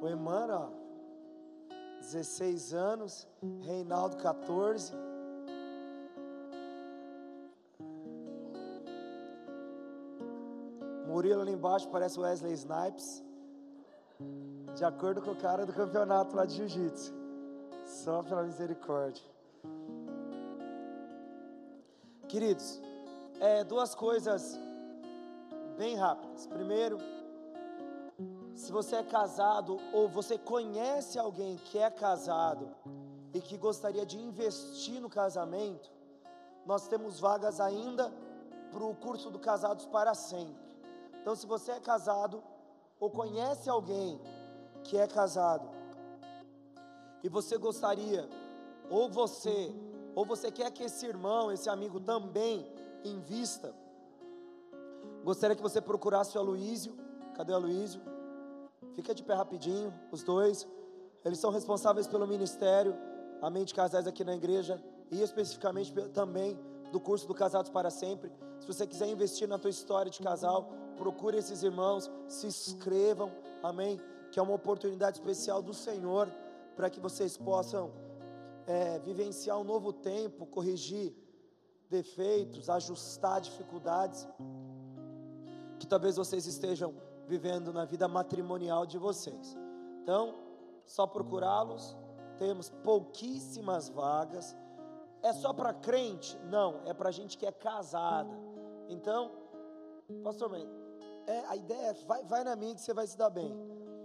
[0.00, 0.72] O Emmanuel,
[2.00, 3.26] 16 anos,
[3.62, 4.92] Reinaldo 14.
[11.06, 13.24] Murilo ali embaixo parece Wesley Snipes.
[14.74, 17.14] De acordo com o cara do campeonato lá de jiu-jitsu.
[17.86, 19.24] Só pela misericórdia.
[22.28, 22.82] Queridos,
[23.40, 24.58] é, duas coisas
[25.78, 26.46] bem rápidas.
[26.48, 26.98] Primeiro,
[28.66, 32.68] se você é casado ou você conhece alguém que é casado
[33.32, 35.88] e que gostaria de investir no casamento,
[36.66, 38.12] nós temos vagas ainda
[38.72, 40.66] para o curso do Casados para Sempre.
[41.20, 42.42] Então, se você é casado
[42.98, 44.20] ou conhece alguém
[44.82, 45.70] que é casado
[47.22, 48.28] e você gostaria,
[48.90, 49.72] ou você,
[50.12, 52.66] ou você quer que esse irmão, esse amigo também
[53.04, 53.72] invista,
[55.22, 56.96] gostaria que você procurasse o Aloísio.
[57.36, 58.15] Cadê o Aloísio?
[58.96, 60.66] Fica de pé rapidinho, os dois.
[61.22, 62.96] Eles são responsáveis pelo ministério,
[63.42, 66.58] amém, de casais aqui na igreja e especificamente também
[66.90, 68.32] do curso do Casados para Sempre.
[68.58, 73.30] Se você quiser investir na tua história de casal, procure esses irmãos, se inscrevam,
[73.62, 74.00] amém?
[74.30, 76.26] Que é uma oportunidade especial do Senhor
[76.74, 77.92] para que vocês possam
[78.66, 81.14] é, vivenciar um novo tempo, corrigir
[81.90, 84.26] defeitos, ajustar dificuldades
[85.78, 86.94] que talvez vocês estejam
[87.26, 89.56] vivendo na vida matrimonial de vocês.
[90.02, 90.34] Então,
[90.84, 91.96] só procurá-los.
[92.38, 94.56] Temos pouquíssimas vagas.
[95.22, 96.38] É só para crente?
[96.44, 98.30] Não, é para gente que é casada.
[98.88, 99.32] Então,
[100.22, 100.68] pastor, mãe,
[101.26, 103.52] é, a ideia é, vai, vai na minha que você vai se dar bem.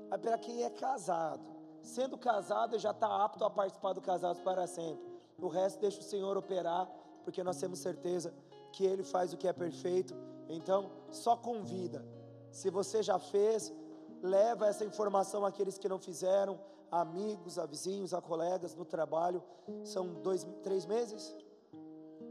[0.10, 1.46] Mas para quem é casado,
[1.84, 5.12] sendo casado já está apto a participar do Casados para Sempre.
[5.40, 6.88] O resto deixa o Senhor operar,
[7.24, 8.34] porque nós temos certeza
[8.72, 10.16] que Ele faz o que é perfeito.
[10.50, 12.06] Então, só convida.
[12.52, 13.74] Se você já fez,
[14.22, 16.60] leva essa informação àqueles que não fizeram,
[16.92, 19.42] a amigos, a vizinhos, a colegas no trabalho.
[19.84, 21.36] São dois, três meses?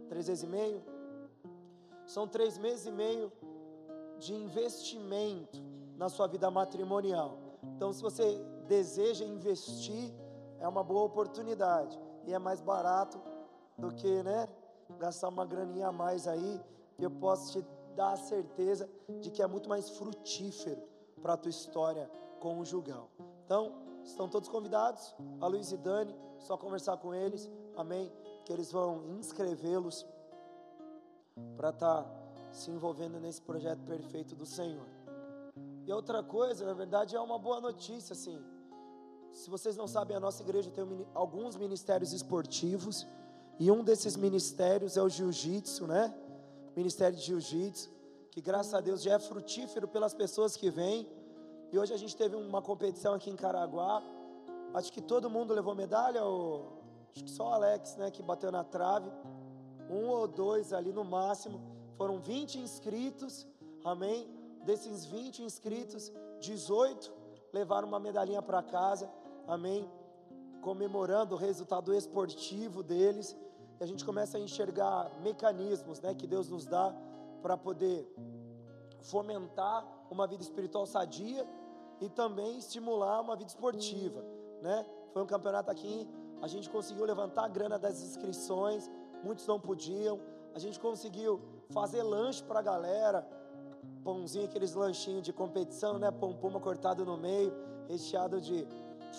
[0.08, 0.82] Três meses e meio?
[2.06, 3.32] São três meses e meio
[4.18, 5.58] de investimento
[5.96, 7.38] na sua vida matrimonial.
[7.62, 10.12] Então, se você deseja investir,
[10.58, 13.20] é uma boa oportunidade e é mais barato
[13.78, 14.48] do que, né,
[14.98, 16.60] gastar uma graninha a mais aí.
[16.98, 17.66] Eu posso te
[18.00, 18.88] dar a certeza
[19.20, 20.82] de que é muito mais frutífero
[21.20, 23.10] para a tua história conjugal.
[23.44, 28.10] Então, estão todos convidados, a Luiz e Dani, só conversar com eles, amém?
[28.46, 30.06] Que eles vão inscrevê-los
[31.58, 32.10] para estar tá
[32.50, 34.88] se envolvendo nesse projeto perfeito do Senhor.
[35.86, 38.42] E outra coisa, na verdade, é uma boa notícia, assim.
[39.30, 43.06] Se vocês não sabem, a nossa igreja tem alguns ministérios esportivos,
[43.58, 46.14] e um desses ministérios é o jiu-jitsu, né?
[46.80, 47.90] Ministério de Jiu-Jitsu,
[48.30, 51.06] que graças a Deus já é frutífero pelas pessoas que vêm.
[51.70, 54.02] E hoje a gente teve uma competição aqui em Caraguá.
[54.72, 56.82] Acho que todo mundo levou medalha, ou
[57.12, 59.10] acho que só o Alex, né, que bateu na trave.
[59.90, 61.60] Um ou dois ali no máximo.
[61.98, 63.46] Foram 20 inscritos,
[63.84, 64.26] amém?
[64.64, 66.10] Desses 20 inscritos,
[66.40, 67.12] 18
[67.52, 69.10] levaram uma medalhinha para casa,
[69.46, 69.86] amém?
[70.62, 73.36] Comemorando o resultado esportivo deles.
[73.80, 76.94] E a gente começa a enxergar mecanismos, né, que Deus nos dá
[77.40, 78.06] para poder
[79.00, 81.48] fomentar uma vida espiritual sadia
[81.98, 84.22] e também estimular uma vida esportiva,
[84.60, 84.84] né?
[85.14, 86.06] Foi um campeonato aqui,
[86.42, 88.90] a gente conseguiu levantar a grana das inscrições,
[89.24, 90.20] muitos não podiam,
[90.54, 93.26] a gente conseguiu fazer lanche para a galera,
[94.04, 96.10] pãozinho, aqueles lanchinhos de competição, né?
[96.10, 97.50] Pão puma cortado no meio,
[97.88, 98.68] recheado de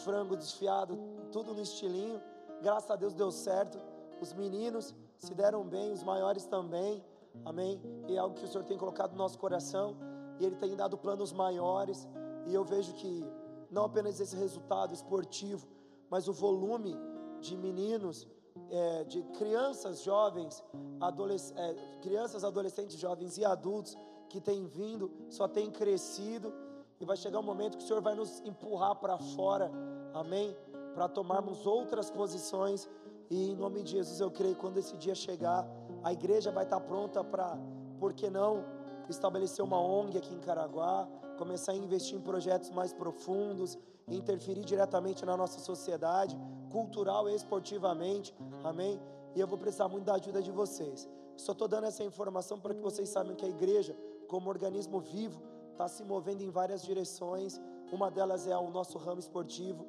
[0.03, 0.99] frango desfiado,
[1.31, 2.21] tudo no estilinho.
[2.61, 3.90] Graças a Deus deu certo.
[4.21, 7.03] Os meninos se deram bem, os maiores também.
[7.43, 7.81] Amém?
[8.07, 9.97] E é algo que o Senhor tem colocado no nosso coração.
[10.39, 12.07] E Ele tem dado planos maiores.
[12.47, 13.25] E eu vejo que
[13.69, 15.67] não apenas esse resultado esportivo,
[16.09, 16.95] mas o volume
[17.39, 18.27] de meninos
[18.69, 20.63] é, de crianças, jovens,
[20.99, 23.97] adolesc é, crianças, adolescentes, jovens e adultos
[24.29, 26.53] que têm vindo, só tem crescido,
[26.99, 29.71] e vai chegar um momento que o Senhor vai nos empurrar para fora,
[30.13, 30.55] amém?
[30.93, 32.87] Para tomarmos outras posições,
[33.31, 35.65] e em nome de Jesus eu creio que quando esse dia chegar,
[36.03, 37.57] a igreja vai estar pronta para,
[37.97, 38.65] por que não,
[39.07, 41.07] estabelecer uma ONG aqui em Caraguá,
[41.37, 46.37] começar a investir em projetos mais profundos, interferir diretamente na nossa sociedade,
[46.69, 48.35] cultural e esportivamente,
[48.65, 48.99] amém?
[49.33, 51.07] E eu vou precisar muito da ajuda de vocês.
[51.37, 53.95] Só estou dando essa informação para que vocês saibam que a igreja,
[54.27, 55.41] como organismo vivo,
[55.71, 57.61] está se movendo em várias direções.
[57.93, 59.87] Uma delas é o nosso ramo esportivo,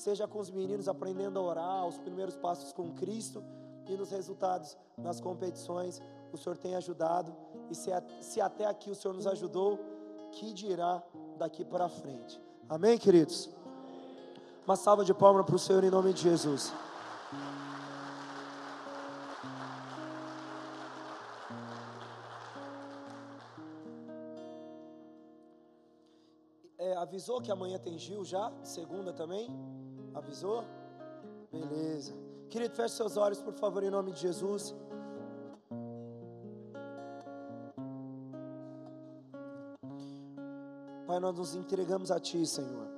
[0.00, 3.44] seja com os meninos aprendendo a orar, os primeiros passos com Cristo
[3.86, 6.00] e nos resultados nas competições.
[6.32, 7.36] O Senhor tem ajudado
[7.70, 9.78] e se, se até aqui o Senhor nos ajudou,
[10.32, 11.02] que dirá
[11.36, 12.40] daqui para frente.
[12.68, 13.50] Amém, queridos?
[14.66, 16.72] Uma salva de palmas para o Senhor em nome de Jesus.
[26.80, 28.50] É, avisou que amanhã tem Gil já?
[28.62, 29.50] Segunda também?
[30.14, 30.64] Avisou?
[31.52, 32.14] Beleza.
[32.48, 34.74] Querido, feche seus olhos, por favor, em nome de Jesus.
[41.06, 42.88] Pai, nós nos entregamos a Ti, Senhor.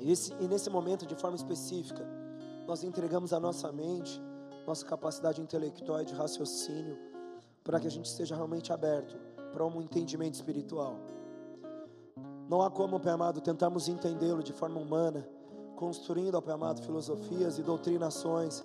[0.00, 2.06] E, esse, e nesse momento, de forma específica,
[2.66, 4.20] nós entregamos a nossa mente,
[4.66, 6.98] nossa capacidade intelectual e de raciocínio,
[7.64, 9.16] para que a gente esteja realmente aberto
[9.50, 11.00] para um entendimento espiritual.
[12.50, 15.24] Não há como, Pai amado, tentarmos entendê-lo de forma humana,
[15.76, 18.64] construindo, Pai amado, filosofias e doutrinações,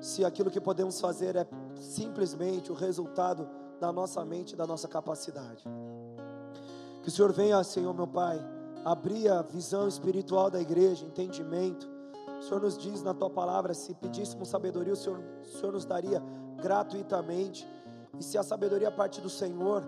[0.00, 1.46] se aquilo que podemos fazer é
[1.78, 3.46] simplesmente o resultado
[3.78, 5.62] da nossa mente e da nossa capacidade.
[7.02, 8.40] Que o Senhor venha, Senhor meu Pai,
[8.82, 11.86] abrir a visão espiritual da igreja, entendimento.
[12.40, 15.84] O Senhor nos diz na tua palavra: se pedíssemos sabedoria, o Senhor, o Senhor nos
[15.84, 16.22] daria
[16.62, 17.68] gratuitamente.
[18.18, 19.84] E se a sabedoria parte do Senhor,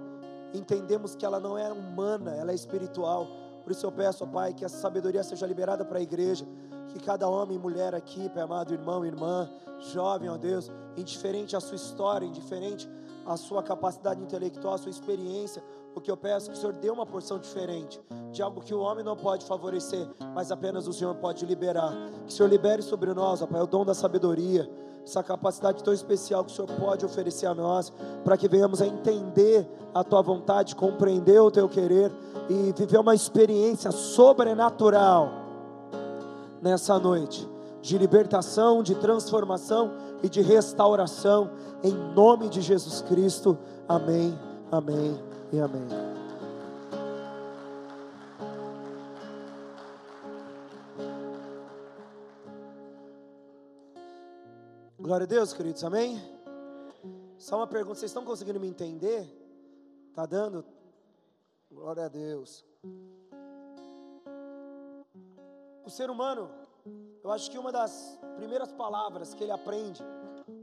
[0.54, 3.26] entendemos que ela não é humana, ela é espiritual.
[3.62, 6.46] Por isso eu peço, ó Pai, que essa sabedoria seja liberada para a igreja,
[6.88, 9.48] que cada homem e mulher aqui, Pai amado, irmão, irmã,
[9.92, 12.88] jovem, ó Deus, indiferente à sua história, indiferente
[13.26, 15.62] à sua capacidade intelectual, à sua experiência,
[15.94, 18.00] o que eu peço é que o Senhor dê uma porção diferente
[18.32, 21.92] de algo que o homem não pode favorecer, mas apenas o Senhor pode liberar.
[22.26, 24.68] Que o Senhor libere sobre nós, ó Pai, o dom da sabedoria,
[25.04, 27.92] essa capacidade tão especial que o Senhor pode oferecer a nós,
[28.24, 32.10] para que venhamos a entender a tua vontade, compreender o teu querer
[32.48, 35.30] e viver uma experiência sobrenatural
[36.60, 37.48] nessa noite
[37.82, 39.92] de libertação, de transformação
[40.22, 41.50] e de restauração,
[41.82, 43.58] em nome de Jesus Cristo.
[43.86, 44.36] Amém,
[44.72, 45.20] amém
[45.52, 46.13] e amém.
[55.04, 56.18] Glória a Deus, queridos, amém?
[57.36, 59.28] Só uma pergunta, vocês estão conseguindo me entender?
[60.14, 60.64] Tá dando?
[61.70, 62.64] Glória a Deus.
[65.84, 66.50] O ser humano,
[67.22, 70.02] eu acho que uma das primeiras palavras que ele aprende,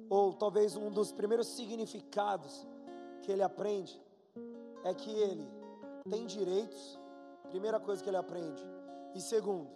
[0.10, 2.66] ou talvez um dos primeiros significados
[3.22, 4.02] que ele aprende,
[4.84, 5.48] é que ele
[6.10, 7.00] tem direitos,
[7.48, 8.66] primeira coisa que ele aprende,
[9.14, 9.70] e segundo,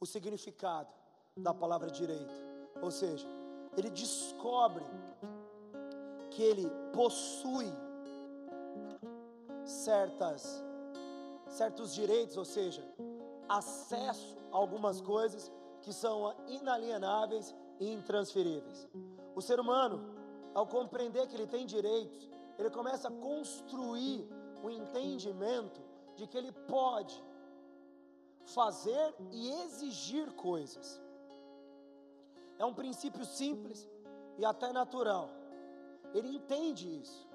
[0.00, 0.88] o significado
[1.36, 2.32] da palavra direito,
[2.80, 3.43] ou seja,
[3.76, 4.84] ele descobre
[6.30, 7.72] que ele possui
[9.64, 10.64] certas
[11.54, 12.84] certos direitos, ou seja,
[13.48, 18.88] acesso a algumas coisas que são inalienáveis e intransferíveis.
[19.36, 20.02] O ser humano,
[20.52, 22.28] ao compreender que ele tem direitos,
[22.58, 24.28] ele começa a construir
[24.62, 25.80] o entendimento
[26.16, 27.22] de que ele pode
[28.46, 31.00] fazer e exigir coisas.
[32.58, 33.88] É um princípio simples
[34.38, 35.30] e até natural.
[36.12, 37.28] Ele entende isso.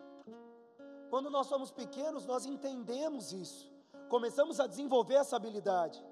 [1.09, 3.71] Quando nós somos pequenos, nós entendemos isso.
[4.07, 6.03] Começamos a desenvolver essa habilidade.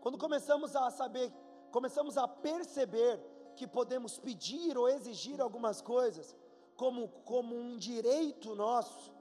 [0.00, 1.32] Quando começamos a saber,
[1.70, 3.20] começamos a perceber
[3.54, 6.34] que podemos pedir ou exigir algumas coisas,
[6.76, 9.12] como, como um direito nosso,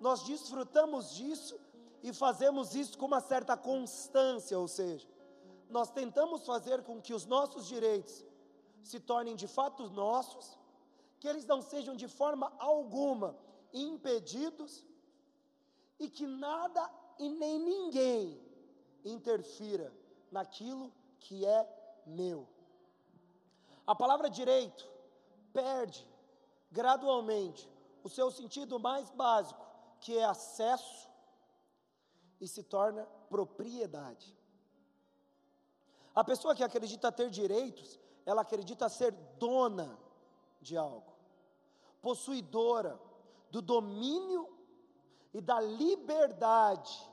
[0.00, 1.58] nós desfrutamos disso
[2.02, 5.06] e fazemos isso com uma certa constância, ou seja,
[5.70, 8.24] nós tentamos fazer com que os nossos direitos
[8.82, 10.58] se tornem de fato nossos,
[11.18, 13.36] que eles não sejam de forma alguma
[13.72, 14.84] impedidos
[15.98, 18.40] e que nada e nem ninguém
[19.04, 19.92] interfira
[20.30, 22.48] naquilo que é meu.
[23.86, 24.88] A palavra direito
[25.52, 26.06] perde
[26.70, 27.68] gradualmente
[28.02, 29.66] o seu sentido mais básico,
[30.00, 31.10] que é acesso,
[32.40, 34.34] e se torna propriedade.
[36.14, 39.98] A pessoa que acredita ter direitos, ela acredita ser dona
[40.60, 41.12] de algo,
[42.02, 43.00] possuidora
[43.50, 44.48] do domínio
[45.32, 47.08] e da liberdade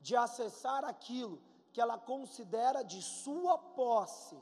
[0.00, 1.40] de acessar aquilo
[1.72, 4.36] que ela considera de sua posse,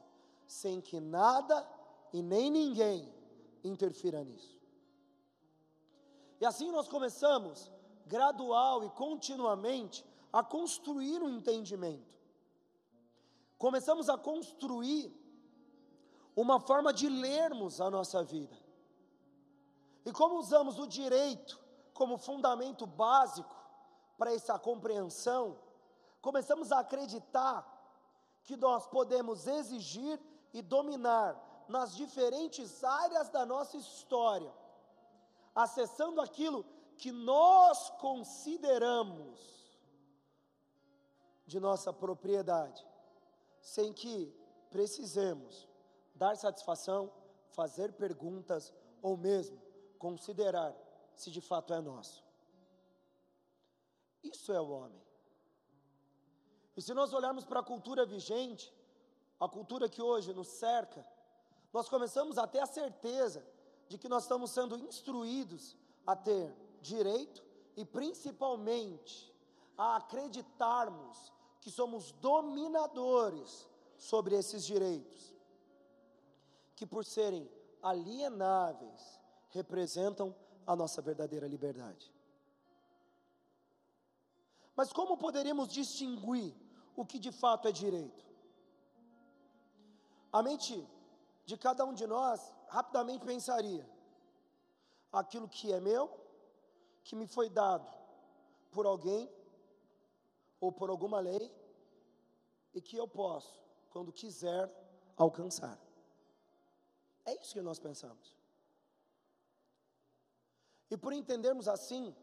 [0.46, 1.66] sem que nada
[2.12, 3.12] e nem ninguém
[3.62, 4.58] interfira nisso.
[6.40, 7.70] E assim nós começamos,
[8.06, 12.19] gradual e continuamente, a construir um entendimento.
[13.60, 15.14] Começamos a construir
[16.34, 18.56] uma forma de lermos a nossa vida.
[20.02, 21.60] E como usamos o direito
[21.92, 23.54] como fundamento básico
[24.16, 25.58] para essa compreensão,
[26.22, 27.66] começamos a acreditar
[28.44, 30.18] que nós podemos exigir
[30.54, 31.38] e dominar
[31.68, 34.50] nas diferentes áreas da nossa história,
[35.54, 36.64] acessando aquilo
[36.96, 39.38] que nós consideramos
[41.46, 42.88] de nossa propriedade,
[43.60, 44.34] sem que
[44.70, 45.68] precisemos
[46.14, 47.12] dar satisfação,
[47.50, 49.60] fazer perguntas ou mesmo
[49.98, 50.74] considerar
[51.14, 52.24] se de fato é nosso.
[54.22, 55.00] Isso é o homem.
[56.76, 58.72] E se nós olharmos para a cultura vigente,
[59.38, 61.06] a cultura que hoje nos cerca,
[61.72, 63.46] nós começamos a ter a certeza
[63.88, 65.76] de que nós estamos sendo instruídos
[66.06, 67.44] a ter direito
[67.76, 69.34] e principalmente
[69.76, 75.34] a acreditarmos que somos dominadores sobre esses direitos,
[76.74, 77.50] que por serem
[77.82, 80.34] alienáveis representam
[80.66, 82.12] a nossa verdadeira liberdade.
[84.74, 86.54] Mas como poderíamos distinguir
[86.96, 88.24] o que de fato é direito?
[90.32, 90.86] A mente
[91.44, 93.86] de cada um de nós rapidamente pensaria:
[95.12, 96.08] aquilo que é meu,
[97.02, 97.86] que me foi dado
[98.70, 99.28] por alguém
[100.60, 101.50] ou por alguma lei
[102.74, 103.58] e que eu posso,
[103.90, 104.70] quando quiser,
[105.16, 105.78] alcançar.
[107.24, 108.36] É isso que nós pensamos.
[110.90, 112.14] E por entendermos assim,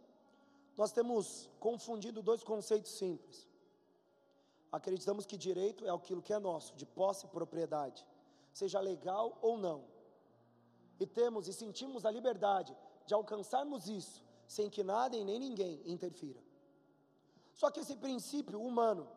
[0.76, 3.48] nós temos confundido dois conceitos simples.
[4.72, 8.06] Acreditamos que direito é aquilo que é nosso, de posse e propriedade,
[8.54, 9.86] seja legal ou não.
[11.00, 12.76] E temos e sentimos a liberdade
[13.06, 16.47] de alcançarmos isso sem que nada e nem ninguém interfira.
[17.58, 19.10] Só que esse princípio humano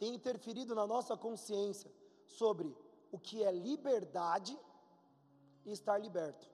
[0.00, 1.90] tem interferido na nossa consciência
[2.26, 2.76] sobre
[3.12, 4.58] o que é liberdade
[5.64, 6.46] e estar liberto.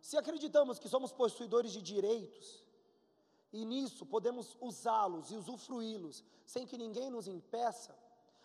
[0.00, 2.64] Se acreditamos que somos possuidores de direitos,
[3.52, 7.96] e nisso podemos usá-los e usufruí-los sem que ninguém nos impeça,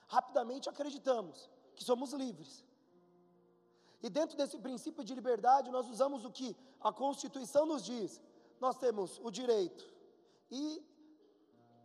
[0.07, 2.63] rapidamente acreditamos que somos livres.
[4.03, 8.21] E dentro desse princípio de liberdade, nós usamos o que a Constituição nos diz:
[8.59, 9.94] nós temos o direito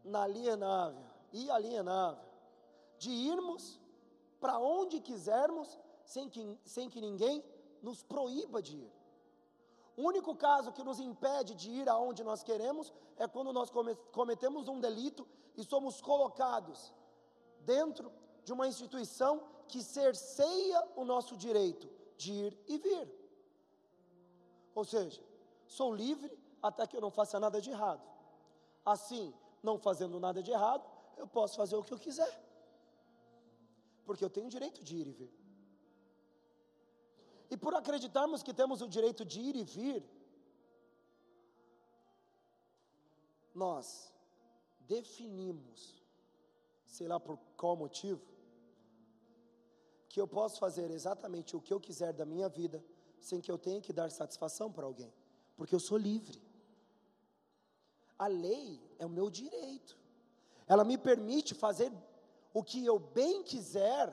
[0.04, 2.30] inalienável, inalienável
[2.98, 3.80] de irmos
[4.40, 7.44] para onde quisermos, sem que, sem que ninguém
[7.82, 8.92] nos proíba de ir.
[9.96, 13.70] O único caso que nos impede de ir aonde nós queremos é quando nós
[14.12, 15.26] cometemos um delito
[15.56, 16.92] e somos colocados
[17.60, 18.10] dentro
[18.44, 23.20] de uma instituição que cerceia o nosso direito de ir e vir.
[24.74, 25.22] Ou seja,
[25.66, 28.09] sou livre até que eu não faça nada de errado.
[28.84, 30.84] Assim, não fazendo nada de errado,
[31.16, 32.32] eu posso fazer o que eu quiser.
[34.04, 35.32] Porque eu tenho o direito de ir e vir.
[37.50, 40.04] E por acreditarmos que temos o direito de ir e vir,
[43.54, 44.12] nós
[44.80, 46.02] definimos,
[46.86, 48.22] sei lá por qual motivo,
[50.08, 52.84] que eu posso fazer exatamente o que eu quiser da minha vida,
[53.20, 55.12] sem que eu tenha que dar satisfação para alguém,
[55.56, 56.40] porque eu sou livre.
[58.24, 59.96] A lei é o meu direito,
[60.66, 61.90] ela me permite fazer
[62.52, 64.06] o que eu bem quiser,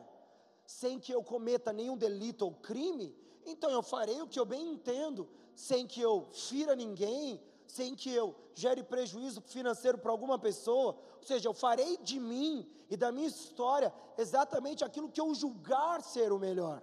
[0.66, 3.14] sem que eu cometa nenhum delito ou crime,
[3.46, 8.10] então eu farei o que eu bem entendo, sem que eu fira ninguém, sem que
[8.10, 13.12] eu gere prejuízo financeiro para alguma pessoa, ou seja, eu farei de mim e da
[13.12, 16.82] minha história exatamente aquilo que eu julgar ser o melhor.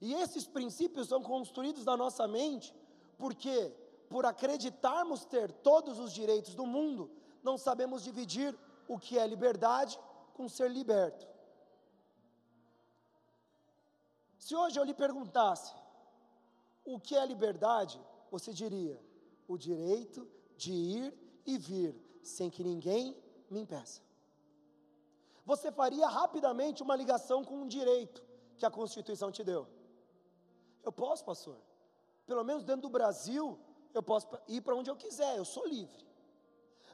[0.00, 2.72] E esses princípios são construídos na nossa mente,
[3.18, 3.74] porque
[4.08, 7.10] por acreditarmos ter todos os direitos do mundo,
[7.42, 8.56] não sabemos dividir
[8.88, 9.98] o que é liberdade
[10.34, 11.26] com ser liberto.
[14.38, 15.74] Se hoje eu lhe perguntasse
[16.84, 19.00] o que é liberdade, você diria:
[19.48, 23.16] o direito de ir e vir sem que ninguém
[23.50, 24.02] me impeça.
[25.44, 28.22] Você faria rapidamente uma ligação com um direito
[28.56, 29.66] que a Constituição te deu.
[30.82, 31.56] Eu posso, pastor.
[32.26, 33.58] Pelo menos dentro do Brasil,
[33.98, 36.04] eu posso ir para onde eu quiser, eu sou livre.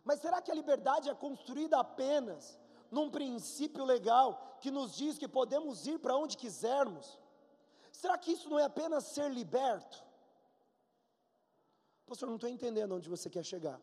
[0.04, 2.58] Mas será que a liberdade é construída apenas
[2.90, 7.18] num princípio legal que nos diz que podemos ir para onde quisermos?
[7.92, 10.04] Será que isso não é apenas ser liberto?
[12.06, 13.80] Pastor, não estou entendendo onde você quer chegar.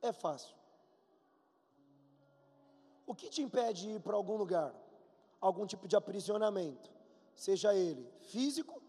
[0.00, 0.54] É fácil.
[3.06, 4.74] O que te impede de ir para algum lugar?
[5.40, 6.90] Algum tipo de aprisionamento,
[7.34, 8.80] seja ele físico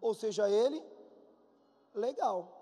[0.00, 0.82] ou seja ele
[1.94, 2.59] legal.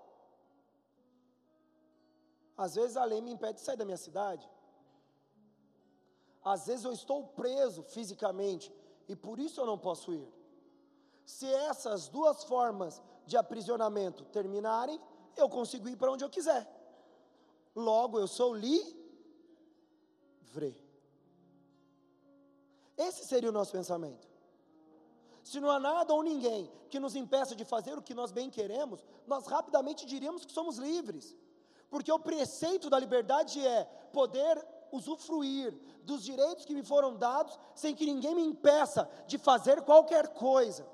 [2.63, 4.45] Às vezes a lei me impede de sair da minha cidade.
[6.43, 8.69] Às vezes eu estou preso fisicamente
[9.07, 10.27] e por isso eu não posso ir.
[11.25, 14.99] Se essas duas formas de aprisionamento terminarem,
[15.37, 16.67] eu consigo ir para onde eu quiser.
[17.73, 18.97] Logo, eu sou livre.
[22.97, 24.27] Esse seria o nosso pensamento.
[25.45, 28.49] Se não há nada ou ninguém que nos impeça de fazer o que nós bem
[28.49, 31.37] queremos, nós rapidamente diríamos que somos livres.
[31.89, 37.95] Porque o preceito da liberdade é poder usufruir dos direitos que me foram dados sem
[37.95, 40.87] que ninguém me impeça de fazer qualquer coisa.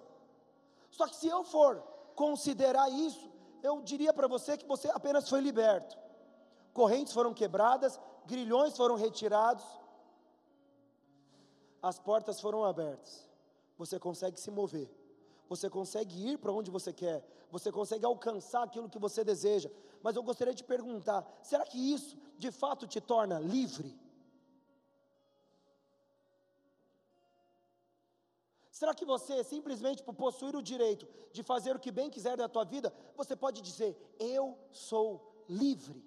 [0.90, 1.82] Só que se eu for
[2.16, 3.30] considerar isso,
[3.62, 5.98] eu diria para você que você apenas foi liberto.
[6.74, 9.64] Correntes foram quebradas, grilhões foram retirados,
[11.82, 13.30] as portas foram abertas.
[13.78, 14.90] Você consegue se mover,
[15.48, 19.70] você consegue ir para onde você quer, você consegue alcançar aquilo que você deseja.
[20.06, 23.92] Mas eu gostaria de perguntar: será que isso de fato te torna livre?
[28.70, 32.48] Será que você, simplesmente por possuir o direito de fazer o que bem quiser da
[32.48, 36.00] tua vida, você pode dizer: Eu sou livre?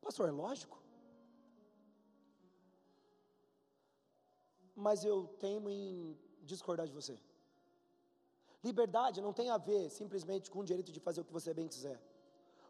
[0.00, 0.82] Pastor, é lógico.
[4.74, 7.20] Mas eu teimo em discordar de você.
[8.64, 11.68] Liberdade não tem a ver simplesmente com o direito de fazer o que você bem
[11.68, 12.00] quiser.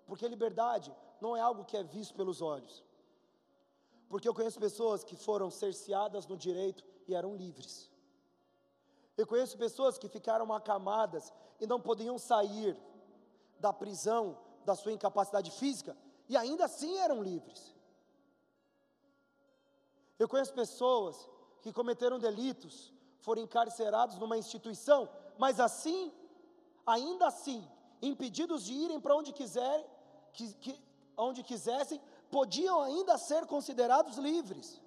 [0.07, 2.83] Porque liberdade não é algo que é visto pelos olhos.
[4.09, 7.91] Porque eu conheço pessoas que foram cerceadas no direito e eram livres.
[9.17, 12.77] Eu conheço pessoas que ficaram acamadas e não podiam sair
[13.61, 15.97] da prisão, da sua incapacidade física,
[16.29, 17.73] e ainda assim eram livres.
[20.19, 21.29] Eu conheço pessoas
[21.63, 26.13] que cometeram delitos, foram encarcerados numa instituição, mas assim,
[26.87, 27.67] ainda assim,
[28.01, 29.87] impedidos de irem para onde quiserem,
[30.33, 30.83] que, que,
[31.17, 32.01] onde quisessem,
[32.31, 34.81] podiam ainda ser considerados livres.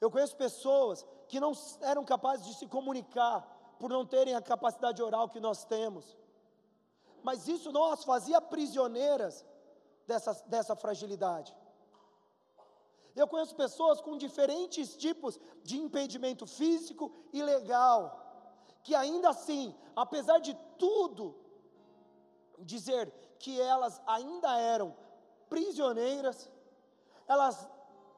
[0.00, 3.42] Eu conheço pessoas que não eram capazes de se comunicar
[3.78, 6.16] por não terem a capacidade oral que nós temos,
[7.22, 9.44] mas isso não as fazia prisioneiras
[10.06, 11.54] dessa, dessa fragilidade.
[13.14, 18.20] Eu conheço pessoas com diferentes tipos de impedimento físico e legal,
[18.82, 21.34] que ainda assim, apesar de tudo,
[22.58, 24.96] dizer que elas ainda eram
[25.48, 26.50] prisioneiras,
[27.28, 27.68] elas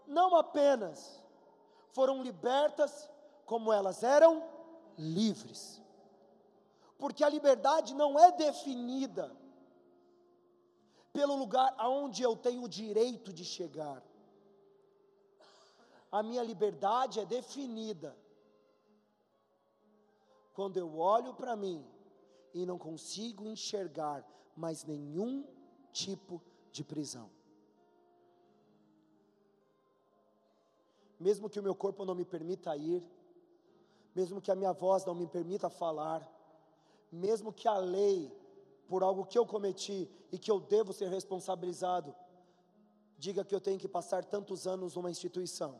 [0.06, 1.22] não apenas
[1.90, 3.11] foram libertas,
[3.44, 4.42] como elas eram
[4.96, 5.82] livres.
[6.98, 9.35] Porque a liberdade não é definida
[11.12, 14.02] pelo lugar aonde eu tenho o direito de chegar.
[16.18, 18.16] A minha liberdade é definida
[20.55, 21.79] quando eu olho para mim
[22.55, 24.18] e não consigo enxergar
[24.57, 25.44] mais nenhum
[25.92, 27.29] tipo de prisão.
[31.20, 33.02] Mesmo que o meu corpo não me permita ir,
[34.14, 36.22] mesmo que a minha voz não me permita falar,
[37.12, 38.18] mesmo que a lei,
[38.88, 42.16] por algo que eu cometi e que eu devo ser responsabilizado,
[43.18, 45.79] diga que eu tenho que passar tantos anos numa instituição.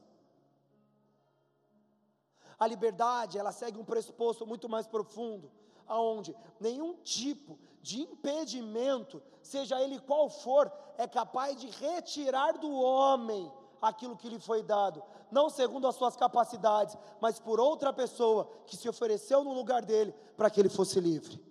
[2.59, 5.51] A liberdade, ela segue um pressuposto muito mais profundo,
[5.87, 13.53] aonde nenhum tipo de impedimento, seja ele qual for, é capaz de retirar do homem
[13.81, 18.77] aquilo que lhe foi dado, não segundo as suas capacidades, mas por outra pessoa que
[18.77, 21.45] se ofereceu no lugar dele para que ele fosse livre.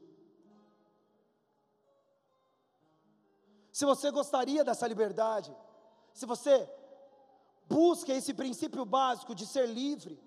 [3.71, 5.55] Se você gostaria dessa liberdade,
[6.13, 6.67] se você
[7.67, 10.17] busca esse princípio básico de ser livre,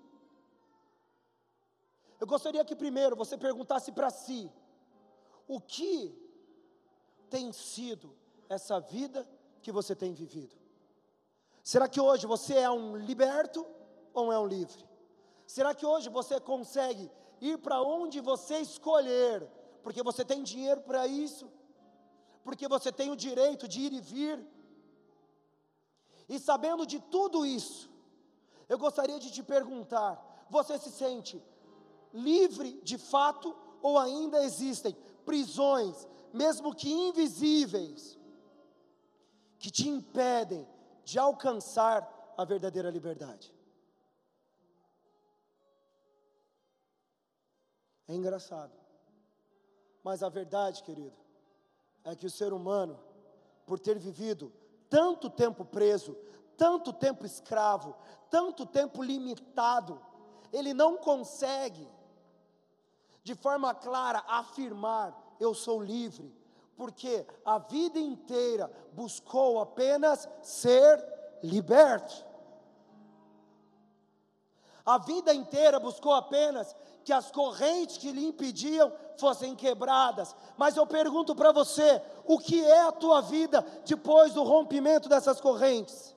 [2.19, 4.51] eu gostaria que primeiro você perguntasse para si:
[5.47, 6.15] o que
[7.29, 8.15] tem sido
[8.49, 9.27] essa vida
[9.61, 10.55] que você tem vivido?
[11.63, 13.65] Será que hoje você é um liberto
[14.13, 14.83] ou é um livre?
[15.45, 17.09] Será que hoje você consegue
[17.41, 19.47] ir para onde você escolher,
[19.83, 21.49] porque você tem dinheiro para isso,
[22.43, 24.45] porque você tem o direito de ir e vir?
[26.27, 27.89] E sabendo de tudo isso,
[28.67, 31.41] eu gostaria de te perguntar: você se sente
[32.13, 34.95] livre de fato ou ainda existem
[35.25, 38.17] prisões, mesmo que invisíveis,
[39.57, 40.67] que te impedem
[41.03, 43.53] de alcançar a verdadeira liberdade.
[48.07, 48.73] É engraçado,
[50.03, 51.15] mas a verdade, querido,
[52.03, 52.99] é que o ser humano,
[53.67, 54.51] por ter vivido
[54.89, 56.17] tanto tempo preso,
[56.57, 57.95] tanto tempo escravo,
[58.29, 60.01] tanto tempo limitado,
[60.51, 61.87] ele não consegue
[63.29, 66.33] de forma clara afirmar: eu sou livre,
[66.75, 70.97] porque a vida inteira buscou apenas ser
[71.43, 72.25] liberto.
[74.83, 80.35] A vida inteira buscou apenas que as correntes que lhe impediam fossem quebradas.
[80.57, 85.39] Mas eu pergunto para você: o que é a tua vida depois do rompimento dessas
[85.39, 86.15] correntes?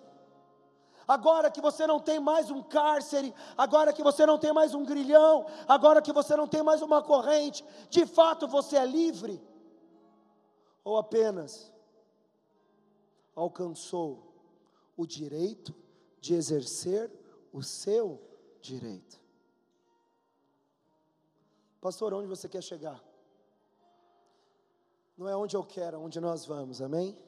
[1.06, 4.84] Agora que você não tem mais um cárcere, agora que você não tem mais um
[4.84, 9.42] grilhão, agora que você não tem mais uma corrente, de fato você é livre?
[10.84, 11.72] Ou apenas
[13.34, 14.32] alcançou
[14.96, 15.74] o direito
[16.20, 17.10] de exercer
[17.52, 18.20] o seu
[18.60, 19.20] direito?
[21.80, 23.02] Pastor, onde você quer chegar?
[25.18, 27.18] Não é onde eu quero, é onde nós vamos, amém?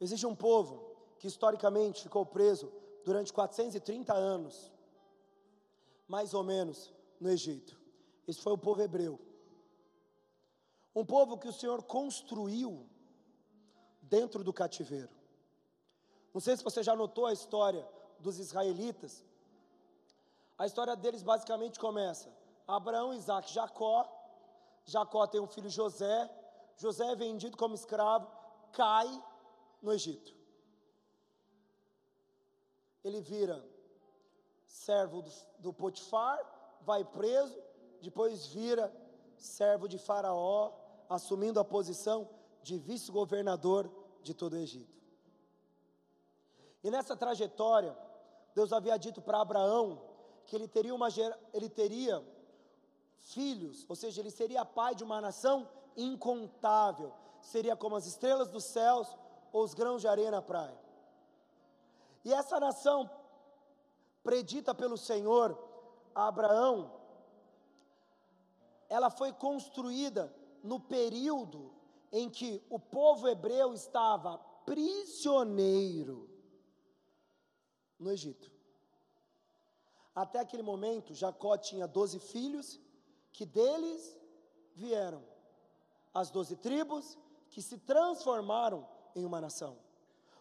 [0.00, 2.72] Existe um povo que historicamente ficou preso
[3.04, 4.72] durante 430 anos,
[6.08, 7.78] mais ou menos, no Egito.
[8.26, 9.20] Esse foi o povo hebreu.
[10.94, 12.88] Um povo que o Senhor construiu
[14.00, 15.10] dentro do cativeiro.
[16.32, 17.86] Não sei se você já notou a história
[18.18, 19.24] dos israelitas.
[20.56, 22.32] A história deles basicamente começa:
[22.66, 24.08] Abraão, Isaac, Jacó.
[24.84, 26.30] Jacó tem um filho José.
[26.76, 28.26] José é vendido como escravo,
[28.72, 29.22] cai
[29.82, 30.34] no Egito.
[33.02, 33.64] Ele vira
[34.66, 36.38] servo do, do Potifar,
[36.82, 37.58] vai preso,
[38.00, 38.92] depois vira
[39.36, 40.72] servo de Faraó,
[41.08, 42.28] assumindo a posição
[42.62, 43.90] de vice-governador
[44.22, 45.00] de todo o Egito.
[46.82, 47.96] E nessa trajetória,
[48.54, 50.02] Deus havia dito para Abraão
[50.46, 51.08] que ele teria, uma,
[51.52, 52.24] ele teria
[53.18, 58.64] filhos, ou seja, ele seria pai de uma nação incontável, seria como as estrelas dos
[58.64, 59.08] céus,
[59.52, 60.78] ou os grãos de areia na praia.
[62.24, 63.10] E essa nação,
[64.22, 65.58] predita pelo Senhor
[66.14, 67.00] a Abraão,
[68.88, 71.72] ela foi construída no período
[72.12, 76.28] em que o povo hebreu estava prisioneiro
[77.98, 78.50] no Egito.
[80.14, 82.80] Até aquele momento, Jacó tinha doze filhos,
[83.32, 84.18] que deles
[84.74, 85.24] vieram
[86.12, 87.16] as doze tribos,
[87.48, 89.76] que se transformaram em uma nação.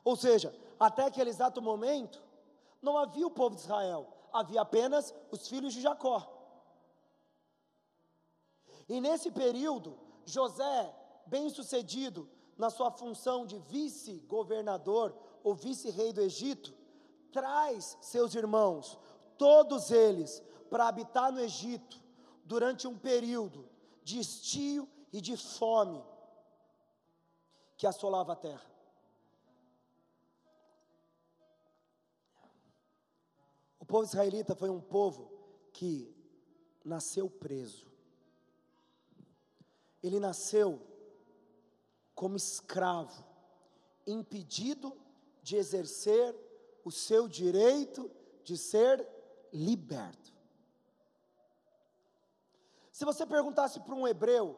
[0.04, 2.22] Ou seja, até aquele exato momento,
[2.82, 6.36] não havia o povo de Israel, havia apenas os filhos de Jacó.
[8.88, 16.74] E nesse período, José, bem sucedido na sua função de vice-governador ou vice-rei do Egito,
[17.32, 18.98] traz seus irmãos,
[19.38, 22.02] todos eles, para habitar no Egito
[22.44, 23.70] durante um período
[24.04, 26.04] de estio e de fome
[27.80, 28.70] que assolava a terra.
[33.80, 35.32] O povo israelita foi um povo
[35.72, 36.14] que
[36.84, 37.90] nasceu preso.
[40.04, 40.86] Ele nasceu
[42.14, 43.26] como escravo,
[44.06, 44.94] impedido
[45.42, 46.36] de exercer
[46.84, 48.12] o seu direito
[48.44, 49.08] de ser
[49.54, 50.34] liberto.
[52.92, 54.58] Se você perguntasse para um hebreu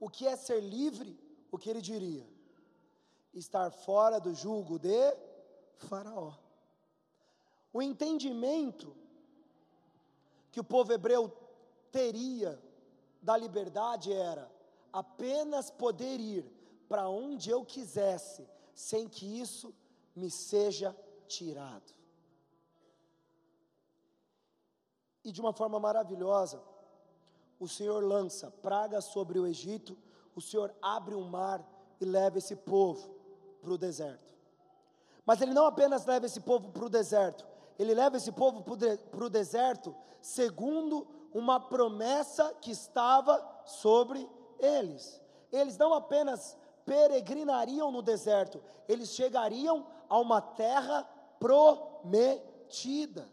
[0.00, 1.16] o que é ser livre,
[1.48, 2.28] o que ele diria?
[3.34, 5.16] Estar fora do julgo de
[5.76, 6.34] Faraó.
[7.72, 8.96] O entendimento
[10.50, 11.30] que o povo hebreu
[11.92, 12.60] teria
[13.22, 14.50] da liberdade era
[14.92, 16.44] apenas poder ir
[16.88, 19.72] para onde eu quisesse, sem que isso
[20.16, 20.96] me seja
[21.28, 21.94] tirado.
[25.22, 26.60] E de uma forma maravilhosa,
[27.60, 29.96] o Senhor lança pragas sobre o Egito,
[30.34, 31.64] o Senhor abre um mar
[32.00, 33.19] e leva esse povo
[33.60, 34.34] para o deserto.
[35.24, 37.46] Mas ele não apenas leva esse povo para o deserto,
[37.78, 45.20] ele leva esse povo para o deserto segundo uma promessa que estava sobre eles.
[45.52, 53.28] Eles não apenas peregrinariam no deserto, eles chegariam a uma terra prometida.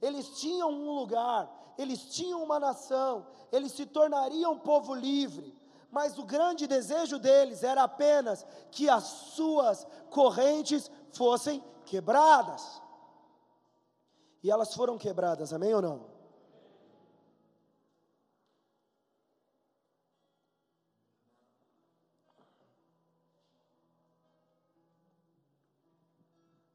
[0.00, 5.61] Eles tinham um lugar, eles tinham uma nação, eles se tornariam povo livre
[5.92, 12.80] mas o grande desejo deles era apenas que as suas correntes fossem quebradas.
[14.42, 16.10] E elas foram quebradas, amém ou não?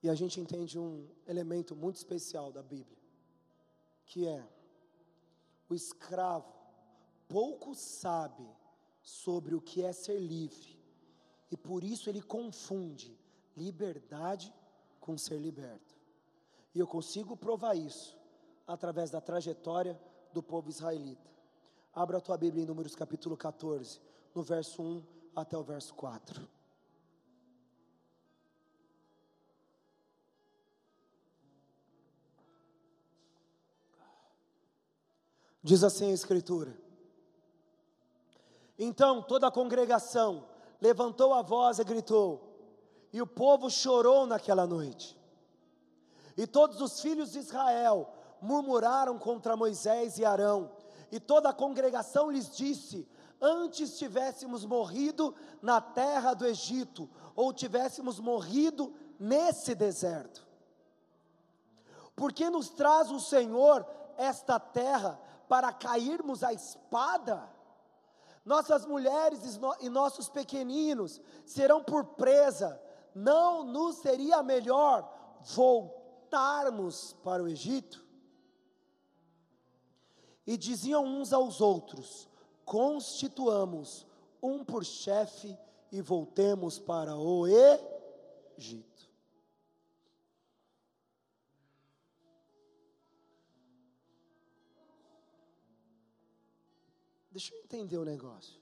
[0.03, 2.97] E a gente entende um elemento muito especial da Bíblia,
[4.05, 4.47] que é
[5.67, 6.55] o escravo
[7.27, 8.47] pouco sabe
[9.07, 10.77] sobre o que é ser livre,
[11.49, 13.17] e por isso ele confunde
[13.55, 14.53] liberdade
[14.99, 15.95] com ser liberto.
[16.75, 18.17] E eu consigo provar isso
[18.67, 19.97] através da trajetória
[20.33, 21.31] do povo israelita.
[21.93, 24.01] Abra a tua Bíblia em Números capítulo 14,
[24.35, 25.01] no verso 1
[25.33, 26.45] até o verso 4.
[35.63, 36.86] Diz assim a Escritura:
[38.77, 40.45] Então toda a congregação
[40.79, 42.43] levantou a voz e gritou,
[43.11, 45.17] e o povo chorou naquela noite.
[46.35, 50.71] E todos os filhos de Israel murmuraram contra Moisés e Arão,
[51.11, 53.07] e toda a congregação lhes disse:
[53.41, 60.45] Antes tivéssemos morrido na terra do Egito, ou tivéssemos morrido nesse deserto.
[62.15, 63.85] Porque nos traz o Senhor
[64.17, 67.56] esta terra para cairmos à espada?
[68.47, 72.81] Nossas mulheres e nossos pequeninos serão por presa.
[73.13, 75.05] Não nos seria melhor
[75.53, 78.07] voltarmos para o Egito?
[80.45, 82.29] E diziam uns aos outros:
[82.63, 84.07] Constituamos
[84.41, 85.59] um por chefe
[85.91, 87.45] e voltemos para o
[88.57, 88.96] Egito.
[97.67, 98.59] Entender o negócio.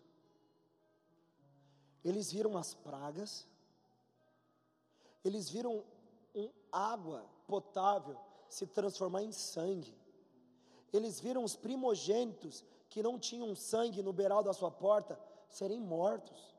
[2.03, 3.47] Eles viram as pragas,
[5.23, 5.83] eles viram
[6.33, 8.17] um água potável
[8.49, 9.95] se transformar em sangue.
[10.91, 16.55] Eles viram os primogênitos que não tinham sangue no beiral da sua porta serem mortos.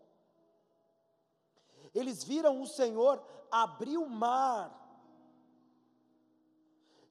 [1.95, 4.73] Eles viram o Senhor abrir o mar,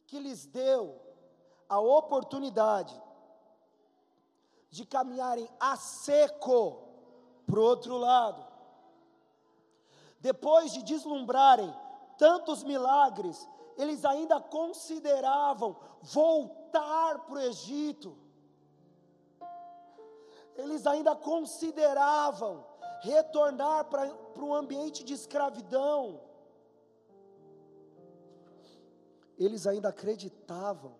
[0.08, 1.02] que lhes deu
[1.68, 3.02] a oportunidade
[4.70, 6.84] de caminharem a seco
[7.46, 8.46] para o outro lado.
[10.20, 11.74] Depois de deslumbrarem
[12.18, 13.48] tantos milagres,
[13.78, 18.18] eles ainda consideravam voltar para o Egito.
[20.56, 22.66] Eles ainda consideravam
[23.02, 26.22] retornar para, para um ambiente de escravidão.
[29.38, 30.96] Eles ainda acreditavam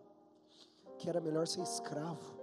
[0.98, 2.35] que era melhor ser escravo.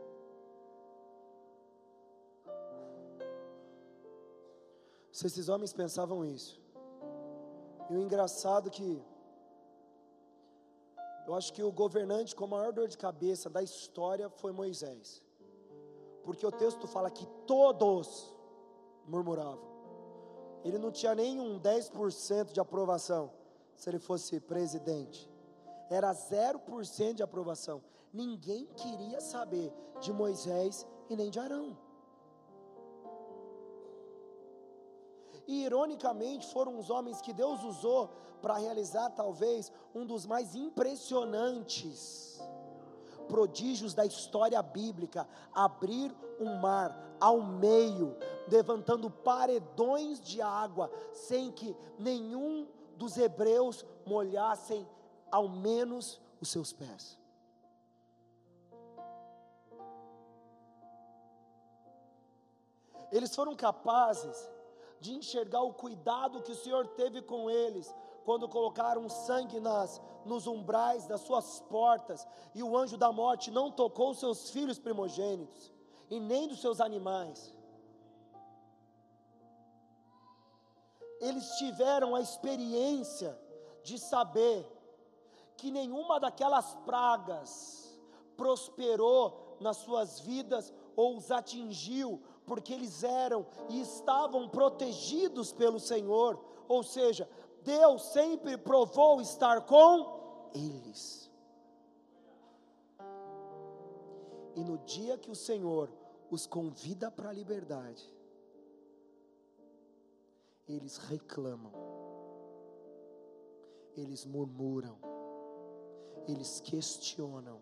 [5.13, 6.61] Se esses homens pensavam isso.
[7.91, 9.01] E o engraçado que
[11.27, 15.23] eu acho que o governante com a maior dor de cabeça da história foi Moisés.
[16.25, 18.35] Porque o texto fala que todos
[19.07, 19.71] murmuravam.
[20.65, 23.31] Ele não tinha nem um 10% de aprovação
[23.77, 25.31] se ele fosse presidente.
[25.91, 27.83] Era 0% de aprovação.
[28.13, 31.77] Ninguém queria saber de Moisés e nem de Arão.
[35.47, 42.41] E ironicamente foram os homens que Deus usou para realizar talvez um dos mais impressionantes
[43.29, 48.17] prodígios da história bíblica, abrir um mar ao meio,
[48.49, 54.87] levantando paredões de água, sem que nenhum dos hebreus molhassem
[55.31, 57.19] ao menos os seus pés.
[63.11, 64.51] Eles foram capazes
[65.03, 67.93] de enxergar o cuidado que o Senhor teve com eles
[68.25, 73.69] quando colocaram sangue nas nos umbrais das suas portas e o anjo da morte não
[73.71, 75.73] tocou seus filhos primogênitos
[76.09, 77.53] e nem dos seus animais.
[81.21, 83.37] Eles tiveram a experiência
[83.83, 84.65] de saber
[85.57, 88.01] que nenhuma daquelas pragas
[88.37, 96.39] prosperou nas suas vidas ou os atingiu porque eles eram e estavam protegidos pelo Senhor,
[96.69, 97.29] ou seja,
[97.63, 101.31] Deus sempre provou estar com eles.
[104.55, 105.91] E no dia que o Senhor
[106.31, 108.05] os convida para a liberdade,
[110.69, 111.73] eles reclamam,
[113.97, 114.99] eles murmuram,
[116.27, 117.61] eles questionam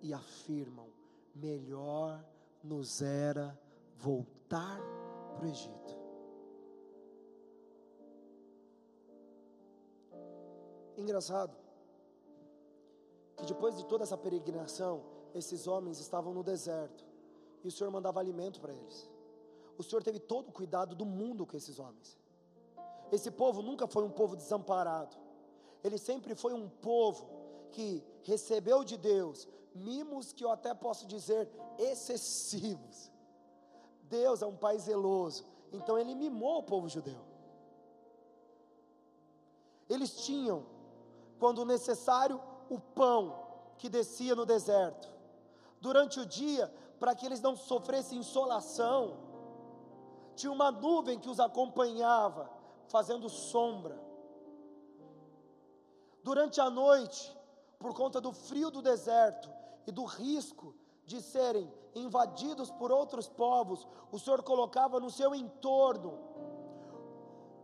[0.00, 0.88] e afirmam:
[1.34, 2.24] melhor
[2.64, 3.58] nos era
[3.98, 4.80] voltar
[5.36, 5.98] para o Egito.
[10.96, 11.54] Engraçado
[13.36, 17.04] que depois de toda essa peregrinação, esses homens estavam no deserto
[17.62, 19.10] e o Senhor mandava alimento para eles.
[19.76, 22.16] O Senhor teve todo o cuidado do mundo com esses homens.
[23.12, 25.16] Esse povo nunca foi um povo desamparado,
[25.82, 27.28] ele sempre foi um povo
[27.70, 33.10] que recebeu de Deus mimos que eu até posso dizer excessivos.
[34.02, 37.20] Deus é um pai zeloso, então ele mimou o povo judeu.
[39.88, 40.64] Eles tinham,
[41.38, 43.42] quando necessário, o pão
[43.76, 45.12] que descia no deserto.
[45.80, 49.18] Durante o dia, para que eles não sofressem insolação,
[50.36, 52.50] tinha uma nuvem que os acompanhava,
[52.88, 53.98] fazendo sombra.
[56.22, 57.36] Durante a noite,
[57.78, 59.50] por conta do frio do deserto
[59.86, 60.74] e do risco
[61.06, 66.18] de serem invadidos por outros povos, o Senhor colocava no seu entorno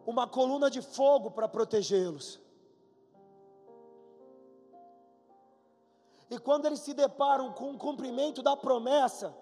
[0.06, 2.40] uma coluna de fogo para protegê-los.
[6.30, 9.37] E quando eles se deparam com o cumprimento da promessa,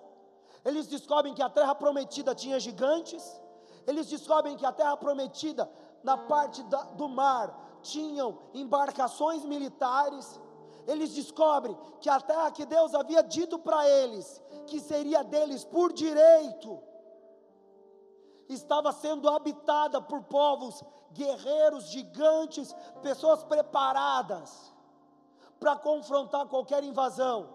[0.65, 3.41] eles descobrem que a terra prometida tinha gigantes,
[3.87, 5.71] eles descobrem que a terra prometida,
[6.03, 10.41] na parte da, do mar, tinham embarcações militares,
[10.89, 15.93] eles descobrem que a terra que Deus havia dito para eles, que seria deles por
[15.93, 16.83] direito,
[18.49, 24.75] estava sendo habitada por povos guerreiros, gigantes, pessoas preparadas
[25.61, 27.51] para confrontar qualquer invasão.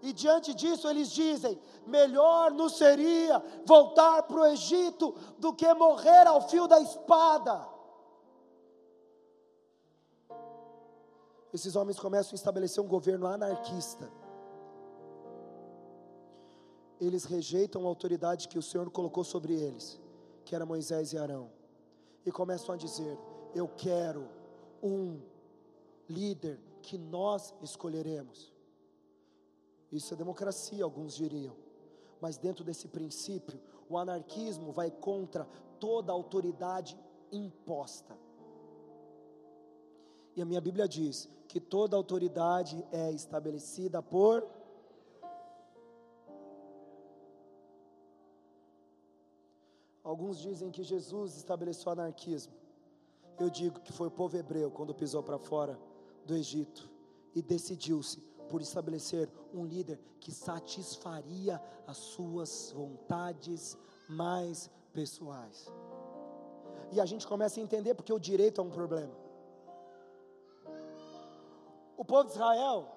[0.00, 6.26] E diante disso eles dizem: melhor nos seria voltar para o Egito do que morrer
[6.26, 7.71] ao fio da espada.
[11.52, 14.10] Esses homens começam a estabelecer um governo anarquista.
[16.98, 20.00] Eles rejeitam a autoridade que o Senhor colocou sobre eles,
[20.44, 21.50] que era Moisés e Arão,
[22.24, 23.18] e começam a dizer:
[23.54, 24.28] Eu quero
[24.82, 25.20] um
[26.08, 28.52] líder que nós escolheremos.
[29.90, 31.54] Isso é democracia, alguns diriam.
[32.20, 35.46] Mas dentro desse princípio, o anarquismo vai contra
[35.78, 36.98] toda autoridade
[37.30, 38.16] imposta.
[40.34, 44.42] E a minha Bíblia diz que toda autoridade é estabelecida por
[50.02, 52.52] Alguns dizem que Jesus estabeleceu anarquismo.
[53.38, 55.78] Eu digo que foi o povo hebreu quando pisou para fora
[56.26, 56.90] do Egito
[57.34, 65.70] e decidiu-se por estabelecer um líder que satisfaria as suas vontades mais pessoais.
[66.90, 69.21] E a gente começa a entender porque o direito é um problema.
[71.96, 72.88] O povo de Israel,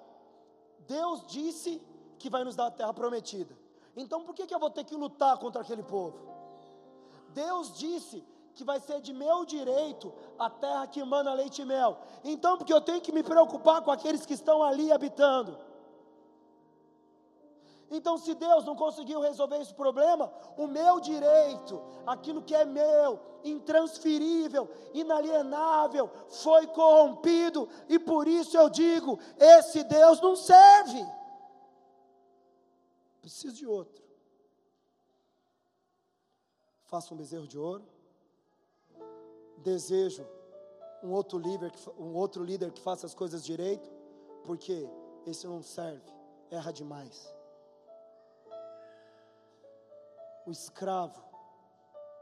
[0.86, 1.82] Deus disse
[2.18, 3.56] que vai nos dar a terra prometida.
[3.96, 6.18] Então por que, que eu vou ter que lutar contra aquele povo?
[7.30, 8.24] Deus disse
[8.56, 11.98] que vai ser de meu direito a terra que emana leite e mel.
[12.24, 15.58] Então, porque eu tenho que me preocupar com aqueles que estão ali habitando.
[17.90, 23.20] Então, se Deus não conseguiu resolver esse problema, o meu direito, aquilo que é meu,
[23.44, 31.06] intransferível, inalienável, foi corrompido, e por isso eu digo: esse Deus não serve.
[33.20, 34.04] Preciso de outro.
[36.84, 37.96] Faça um bezerro de ouro
[39.66, 40.24] desejo
[41.02, 43.90] um outro líder, um outro líder que faça as coisas direito,
[44.44, 44.88] porque
[45.26, 46.10] esse não serve,
[46.50, 47.34] erra demais.
[50.46, 51.22] O escravo,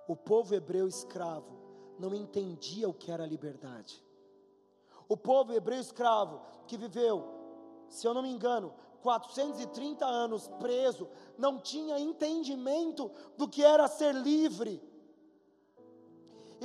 [0.08, 1.58] o povo hebreu escravo,
[1.98, 4.02] não entendia o que era liberdade.
[5.08, 7.22] O povo hebreu escravo que viveu,
[7.88, 14.14] se eu não me engano, 430 anos preso, não tinha entendimento do que era ser
[14.14, 14.82] livre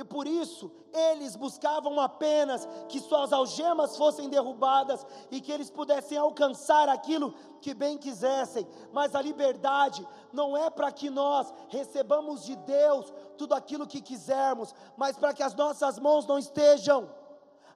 [0.00, 6.16] e por isso eles buscavam apenas que suas algemas fossem derrubadas e que eles pudessem
[6.16, 12.56] alcançar aquilo que bem quisessem, mas a liberdade não é para que nós recebamos de
[12.56, 17.10] Deus tudo aquilo que quisermos, mas para que as nossas mãos não estejam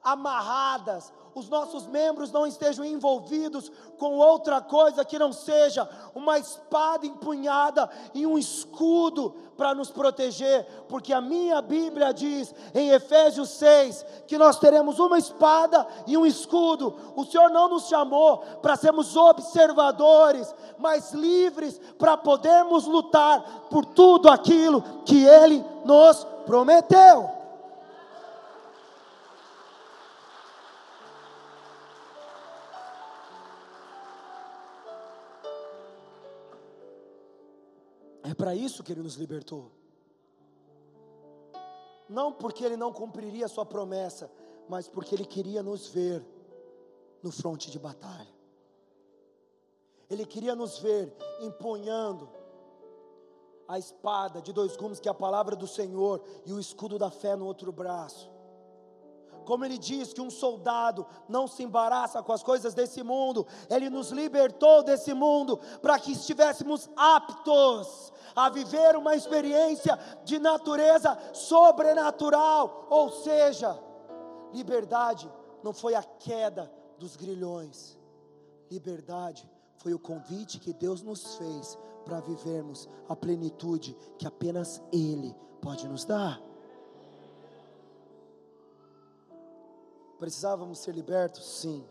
[0.03, 7.07] amarradas os nossos membros não estejam envolvidos com outra coisa que não seja uma espada
[7.07, 14.05] empunhada e um escudo para nos proteger, porque a minha Bíblia diz em Efésios 6
[14.27, 16.95] que nós teremos uma espada e um escudo.
[17.15, 24.29] O Senhor não nos chamou para sermos observadores, mas livres para podermos lutar por tudo
[24.29, 27.44] aquilo que Ele nos prometeu.
[38.35, 39.71] É para isso que Ele nos libertou.
[42.09, 44.29] Não porque Ele não cumpriria a Sua promessa,
[44.69, 46.21] mas porque Ele queria nos ver
[47.23, 48.35] no fronte de batalha.
[50.11, 52.29] Ele queria nos ver empunhando
[53.69, 57.13] a espada de dois gumes, que é a palavra do Senhor, e o escudo da
[57.13, 58.29] fé no outro braço.
[59.45, 63.91] Como ele diz que um soldado não se embaraça com as coisas desse mundo, ele
[63.91, 72.87] nos libertou desse mundo para que estivéssemos aptos a viver uma experiência de natureza sobrenatural,
[72.91, 73.79] ou seja,
[74.53, 75.31] liberdade
[75.63, 77.99] não foi a queda dos grilhões,
[78.71, 85.35] liberdade foi o convite que Deus nos fez para vivermos a plenitude que apenas Ele
[85.61, 86.41] pode nos dar.
[90.25, 91.45] Precisávamos ser libertos?
[91.45, 91.85] Sim,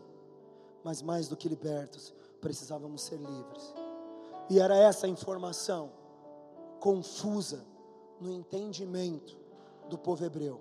[0.82, 3.72] mas mais do que libertos, precisávamos ser livres.
[4.50, 5.92] E era essa informação
[6.80, 7.64] confusa
[8.20, 9.38] no entendimento
[9.88, 10.60] do povo hebreu.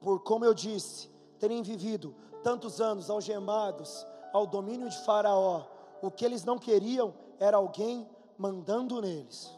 [0.00, 5.64] Por como eu disse, terem vivido tantos anos algemados ao domínio de Faraó,
[6.02, 9.50] o que eles não queriam era alguém mandando neles.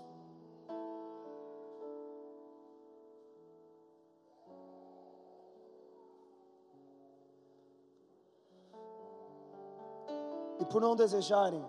[10.72, 11.62] Por não desejarem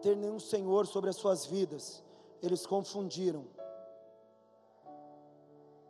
[0.00, 2.04] ter nenhum senhor sobre as suas vidas,
[2.40, 3.44] eles confundiram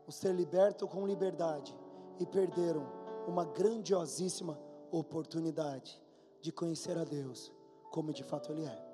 [0.06, 1.76] o ser liberto com liberdade
[2.18, 2.86] e perderam
[3.28, 4.58] uma grandiosíssima
[4.90, 6.00] oportunidade
[6.40, 7.52] de conhecer a Deus
[7.90, 8.86] como de fato Ele é.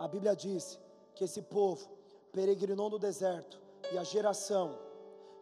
[0.00, 0.80] A Bíblia diz
[1.14, 1.88] que esse povo
[2.32, 4.76] peregrinou no deserto e a geração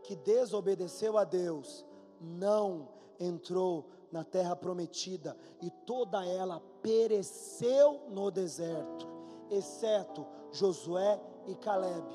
[0.02, 1.82] que desobedeceu a Deus
[2.20, 9.08] não entrou na terra prometida e toda ela pereceu no deserto,
[9.50, 12.06] exceto Josué e Caleb.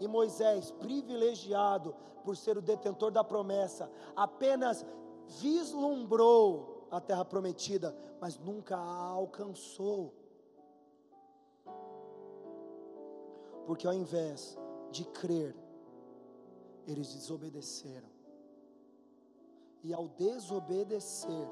[0.00, 4.84] E Moisés, privilegiado por ser o detentor da promessa, apenas
[5.40, 10.14] vislumbrou a terra prometida, mas nunca a alcançou.
[13.66, 14.58] Porque ao invés
[14.90, 15.54] de crer,
[16.86, 18.13] eles desobedeceram.
[19.84, 21.46] E ao desobedecer,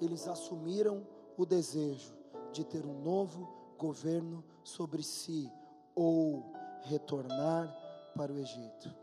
[0.00, 1.04] eles assumiram
[1.36, 2.16] o desejo
[2.52, 5.52] de ter um novo governo sobre si
[5.92, 6.52] ou
[6.82, 7.68] retornar
[8.16, 8.94] para o Egito.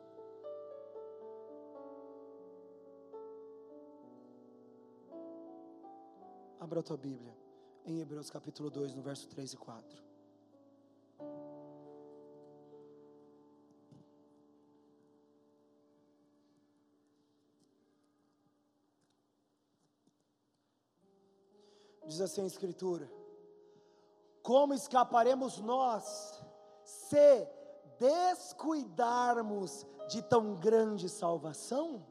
[6.57, 7.35] Abra a tua Bíblia
[7.85, 10.14] em Hebreus capítulo 2, no verso 3 e 4.
[22.05, 23.11] Diz assim a Escritura:
[24.43, 26.43] Como escaparemos nós
[26.83, 27.47] se
[27.97, 32.05] descuidarmos de tão grande salvação?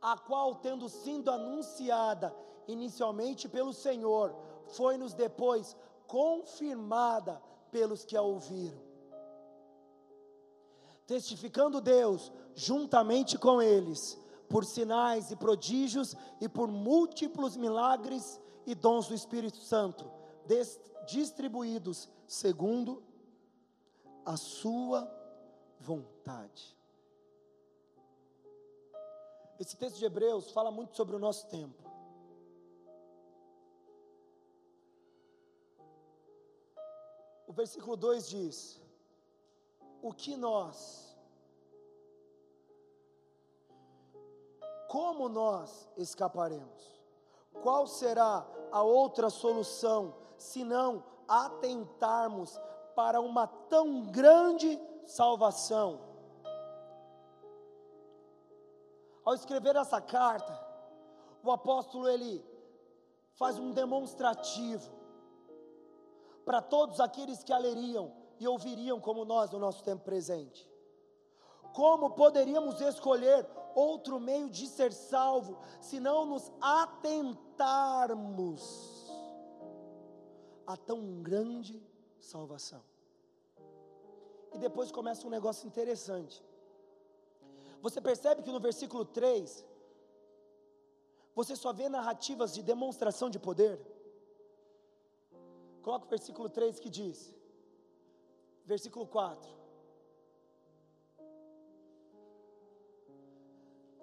[0.00, 2.34] A qual, tendo sido anunciada
[2.66, 4.34] inicialmente pelo Senhor,
[4.66, 5.76] foi-nos depois
[6.06, 8.80] confirmada pelos que a ouviram.
[11.06, 14.18] Testificando Deus, juntamente com eles,
[14.52, 20.04] por sinais e prodígios e por múltiplos milagres e dons do Espírito Santo,
[21.06, 23.02] distribuídos segundo
[24.26, 25.10] a sua
[25.80, 26.76] vontade.
[29.58, 31.82] Esse texto de Hebreus fala muito sobre o nosso tempo.
[37.46, 38.80] O versículo 2 diz:
[40.02, 41.01] O que nós
[44.92, 47.00] como nós escaparemos?
[47.62, 52.60] Qual será a outra solução senão atentarmos
[52.94, 55.98] para uma tão grande salvação?
[59.24, 60.52] Ao escrever essa carta,
[61.42, 62.44] o apóstolo ele
[63.32, 64.92] faz um demonstrativo
[66.44, 70.70] para todos aqueles que a leriam e ouviriam como nós no nosso tempo presente.
[71.72, 78.62] Como poderíamos escolher outro meio de ser salvo, se não nos atentarmos
[80.66, 81.80] a tão grande
[82.20, 82.82] salvação.
[84.52, 86.44] E depois começa um negócio interessante.
[87.80, 89.64] Você percebe que no versículo 3,
[91.34, 93.80] você só vê narrativas de demonstração de poder?
[95.82, 97.34] Coloca o versículo 3 que diz,
[98.64, 99.61] versículo 4.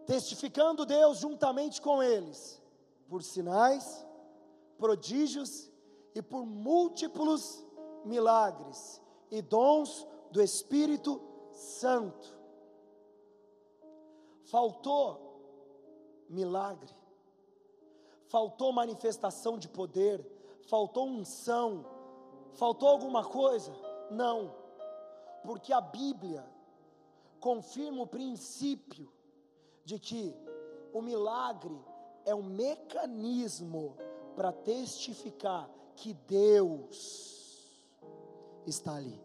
[0.10, 2.60] Testificando Deus juntamente com eles,
[3.08, 4.04] por sinais,
[4.76, 5.72] prodígios
[6.16, 7.64] e por múltiplos
[8.04, 9.00] milagres
[9.30, 12.36] e dons do Espírito Santo.
[14.46, 16.92] Faltou milagre,
[18.30, 20.26] faltou manifestação de poder,
[20.64, 21.86] faltou unção,
[22.54, 23.72] faltou alguma coisa?
[24.10, 24.56] Não,
[25.44, 26.44] porque a Bíblia
[27.40, 29.19] confirma o princípio
[29.90, 30.36] de que
[30.94, 31.76] o milagre
[32.24, 33.98] é um mecanismo
[34.36, 37.76] para testificar que Deus
[38.68, 39.20] está ali.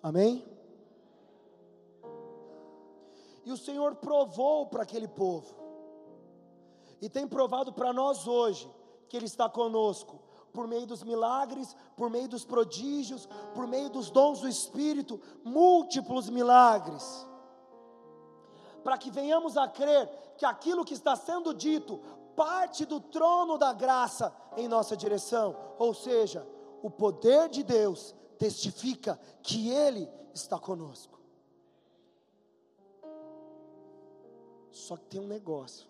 [0.00, 0.46] Amém?
[3.44, 5.52] E o Senhor provou para aquele povo,
[7.00, 8.70] e tem provado para nós hoje,
[9.08, 10.20] que Ele está conosco,
[10.52, 16.30] por meio dos milagres, por meio dos prodígios, por meio dos dons do Espírito, múltiplos
[16.30, 17.26] milagres
[18.82, 22.00] para que venhamos a crer que aquilo que está sendo dito
[22.34, 26.46] parte do trono da graça em nossa direção, ou seja,
[26.82, 31.20] o poder de Deus testifica que Ele está conosco.
[34.70, 35.86] Só que tem um negócio.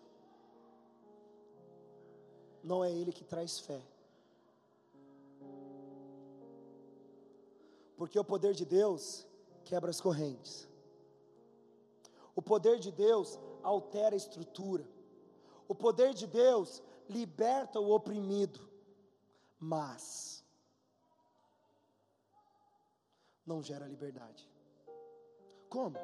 [2.62, 3.80] Não é Ele que traz fé.
[7.96, 9.26] Porque o poder de Deus
[9.64, 10.68] quebra as correntes.
[12.34, 14.84] O poder de Deus altera a estrutura.
[15.68, 18.60] O poder de Deus liberta o oprimido.
[19.58, 20.44] Mas
[23.46, 24.48] não gera liberdade.
[25.68, 25.96] Como?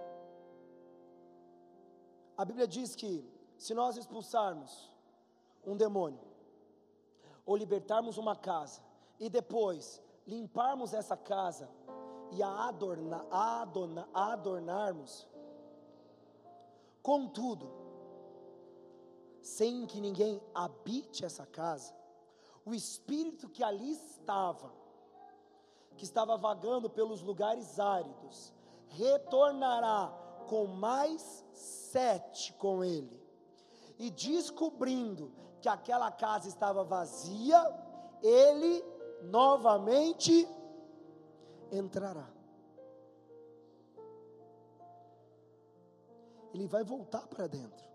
[2.37, 3.12] A Bíblia diz que
[3.57, 4.91] se nós expulsarmos
[5.66, 6.20] um demônio,
[7.45, 8.81] ou libertarmos uma casa,
[9.18, 11.68] e depois limparmos essa casa
[12.31, 15.26] e a adorna, adorna, adornarmos,
[17.09, 17.71] contudo,
[19.41, 21.95] sem que ninguém habite essa casa,
[22.67, 24.71] o espírito que ali estava,
[25.97, 28.53] que estava vagando pelos lugares áridos,
[28.89, 30.13] retornará
[30.51, 33.19] com mais sete com ele,
[33.99, 35.33] e descobrindo
[35.63, 37.59] que aquela casa estava vazia,
[38.23, 38.85] ele
[39.23, 40.47] novamente
[41.73, 42.38] entrará.
[46.53, 47.87] Ele vai voltar para dentro.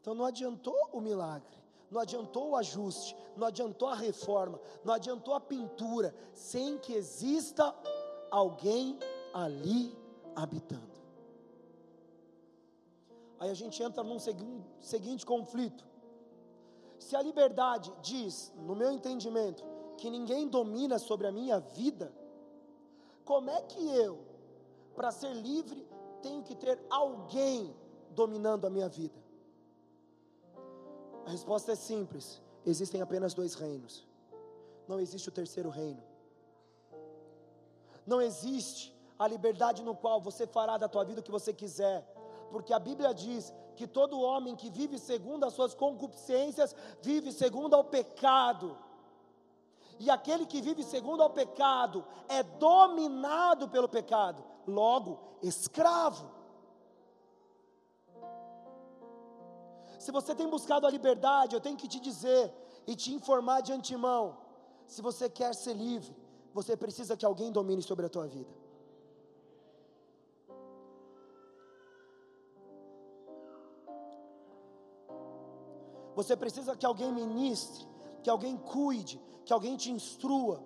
[0.00, 1.56] Então não adiantou o milagre,
[1.90, 7.74] não adiantou o ajuste, não adiantou a reforma, não adiantou a pintura, sem que exista
[8.30, 8.98] alguém
[9.32, 9.96] ali
[10.34, 10.92] habitando.
[13.38, 14.18] Aí a gente entra num
[14.80, 15.84] seguinte conflito.
[16.98, 19.64] Se a liberdade diz, no meu entendimento,
[19.96, 22.12] que ninguém domina sobre a minha vida,
[23.24, 24.31] como é que eu,
[24.94, 25.86] para ser livre,
[26.22, 27.74] tenho que ter alguém
[28.10, 29.18] dominando a minha vida?
[31.26, 34.06] A resposta é simples: existem apenas dois reinos,
[34.86, 36.02] não existe o terceiro reino.
[38.06, 42.02] Não existe a liberdade no qual você fará da tua vida o que você quiser,
[42.50, 47.74] porque a Bíblia diz que todo homem que vive segundo as suas concupiscências vive segundo
[47.74, 48.76] ao pecado.
[49.98, 56.30] E aquele que vive segundo ao pecado é dominado pelo pecado, logo, escravo.
[59.98, 62.52] Se você tem buscado a liberdade, eu tenho que te dizer
[62.86, 64.36] e te informar de antemão:
[64.86, 66.14] se você quer ser livre,
[66.52, 68.62] você precisa que alguém domine sobre a tua vida.
[76.14, 77.86] Você precisa que alguém ministre,
[78.22, 80.62] que alguém cuide, que alguém te instrua,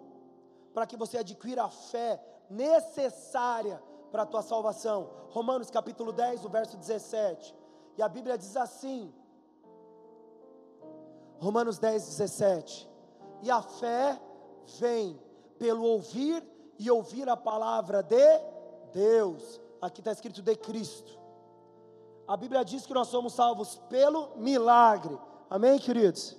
[0.75, 2.21] para que você adquira a fé
[2.51, 5.11] necessária para a tua salvação.
[5.31, 7.55] Romanos capítulo 10, o verso 17.
[7.97, 9.13] E a Bíblia diz assim:
[11.39, 12.89] Romanos 10, 17.
[13.43, 14.21] E a fé
[14.79, 15.21] vem
[15.59, 16.43] pelo ouvir
[16.79, 18.41] e ouvir a palavra de
[18.93, 19.61] Deus.
[19.81, 21.19] Aqui está escrito de Cristo.
[22.27, 25.17] A Bíblia diz que nós somos salvos pelo milagre.
[25.49, 26.37] Amém, queridos?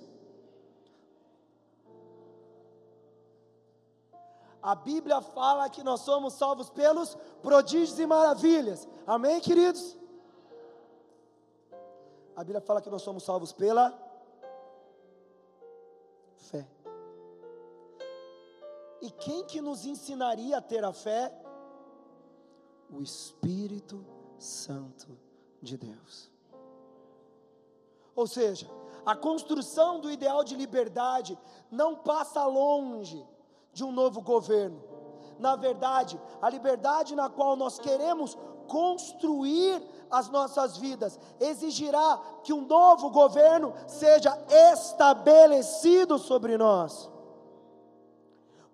[4.62, 8.88] A Bíblia fala que nós somos salvos pelos prodígios e maravilhas.
[9.06, 9.96] Amém, queridos?
[12.34, 13.96] A Bíblia fala que nós somos salvos pela
[16.36, 16.66] fé.
[19.00, 21.32] E quem que nos ensinaria a ter a fé?
[22.90, 24.04] O Espírito
[24.38, 25.18] Santo
[25.62, 26.30] de Deus.
[28.14, 28.68] Ou seja,
[29.06, 31.38] a construção do ideal de liberdade
[31.70, 33.24] não passa longe
[33.78, 34.82] de um novo governo.
[35.38, 42.66] Na verdade, a liberdade na qual nós queremos construir as nossas vidas exigirá que um
[42.66, 44.36] novo governo seja
[44.72, 47.08] estabelecido sobre nós.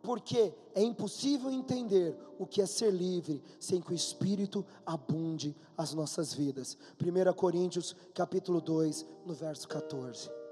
[0.03, 5.93] Porque é impossível entender o que é ser livre sem que o Espírito abunde as
[5.93, 6.79] nossas vidas.
[6.99, 10.44] 1 Coríntios capítulo 2, no verso 14.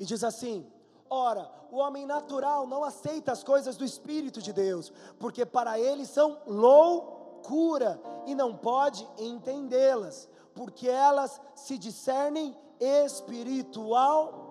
[0.00, 0.66] E diz assim:
[1.10, 6.06] Ora, o homem natural não aceita as coisas do Espírito de Deus, porque para ele
[6.06, 14.48] são loucura e não pode entendê-las, porque elas se discernem espiritual.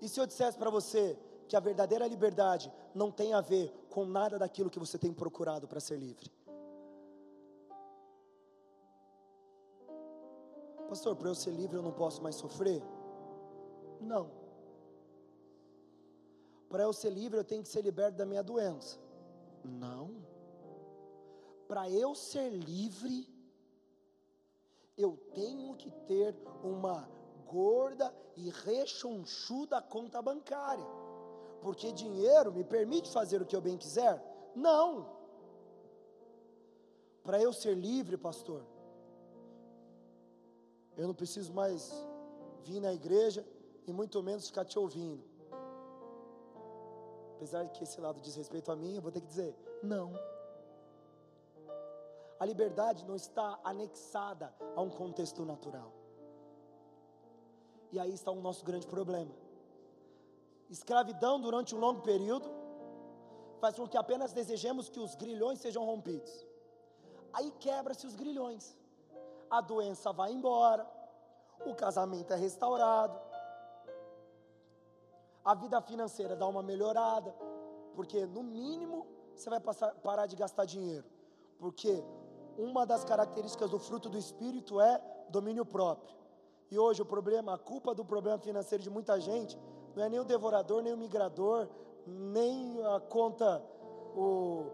[0.00, 4.04] E se eu dissesse para você que a verdadeira liberdade não tem a ver com
[4.04, 6.28] nada daquilo que você tem procurado para ser livre?
[10.88, 12.82] Pastor, para eu ser livre eu não posso mais sofrer?
[14.02, 14.30] Não.
[16.68, 18.98] Para eu ser livre, eu tenho que ser liberto da minha doença.
[19.64, 20.24] Não.
[21.68, 23.28] Para eu ser livre,
[24.96, 27.08] eu tenho que ter uma
[27.46, 30.86] gorda e rechonchuda conta bancária.
[31.60, 34.22] Porque dinheiro me permite fazer o que eu bem quiser?
[34.54, 35.06] Não.
[37.22, 38.64] Para eu ser livre, pastor,
[40.96, 41.92] eu não preciso mais
[42.64, 43.46] vir na igreja
[43.86, 45.24] e muito menos ficar te ouvindo.
[47.36, 50.12] Apesar de que esse lado diz respeito a mim, eu vou ter que dizer: não.
[52.38, 55.92] A liberdade não está anexada a um contexto natural.
[57.90, 59.32] E aí está o nosso grande problema.
[60.70, 62.48] Escravidão durante um longo período
[63.60, 66.46] faz com que apenas desejemos que os grilhões sejam rompidos.
[67.32, 68.76] Aí quebra-se os grilhões.
[69.50, 70.84] A doença vai embora,
[71.66, 73.20] o casamento é restaurado,
[75.44, 77.34] a vida financeira dá uma melhorada,
[77.94, 81.04] porque no mínimo você vai passar, parar de gastar dinheiro,
[81.58, 82.04] porque
[82.56, 86.14] uma das características do fruto do Espírito é domínio próprio.
[86.70, 89.58] E hoje o problema, a culpa do problema financeiro de muita gente,
[89.94, 91.68] não é nem o devorador, nem o migrador,
[92.06, 93.62] nem a conta,
[94.14, 94.66] o,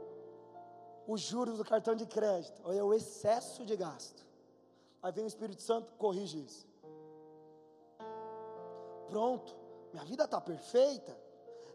[1.07, 4.27] os juros do cartão de crédito, é o excesso de gasto.
[5.03, 6.67] Aí vem o Espírito Santo, corrige isso.
[9.09, 9.57] Pronto,
[9.93, 11.17] minha vida está perfeita,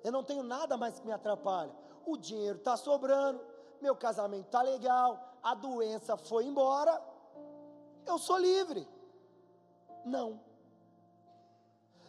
[0.03, 1.71] eu não tenho nada mais que me atrapalhe.
[2.05, 3.41] O dinheiro está sobrando,
[3.81, 7.01] meu casamento está legal, a doença foi embora,
[8.05, 8.87] eu sou livre.
[10.05, 10.39] Não.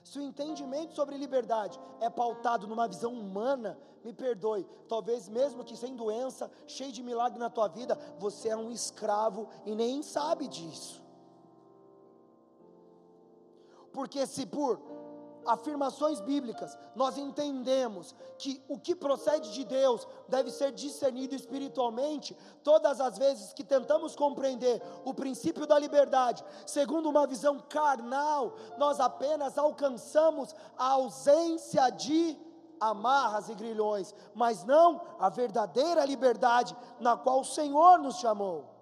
[0.02, 5.76] Se o entendimento sobre liberdade é pautado numa visão humana, me perdoe, talvez mesmo que
[5.76, 10.46] sem doença, cheio de milagre na tua vida, você é um escravo e nem sabe
[10.46, 11.02] disso.
[13.92, 14.78] Porque se por
[15.46, 23.00] afirmações bíblicas, nós entendemos que o que procede de Deus deve ser discernido espiritualmente, todas
[23.00, 29.56] as vezes que tentamos compreender o princípio da liberdade, segundo uma visão carnal, nós apenas
[29.56, 32.38] alcançamos a ausência de
[32.80, 38.73] amarras e grilhões, mas não a verdadeira liberdade na qual o Senhor nos chamou.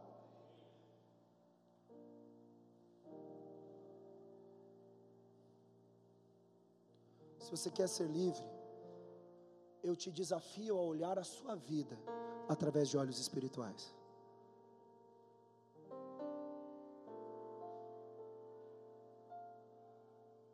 [7.55, 8.44] Você quer ser livre,
[9.88, 11.96] eu te desafio a olhar a sua vida
[12.48, 13.82] através de olhos espirituais.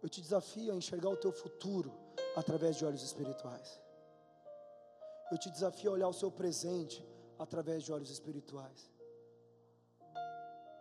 [0.02, 1.92] Eu te desafio a enxergar o teu futuro
[2.34, 3.68] através de olhos espirituais.
[5.30, 6.98] Eu te desafio a olhar o seu presente
[7.38, 8.90] através de olhos espirituais.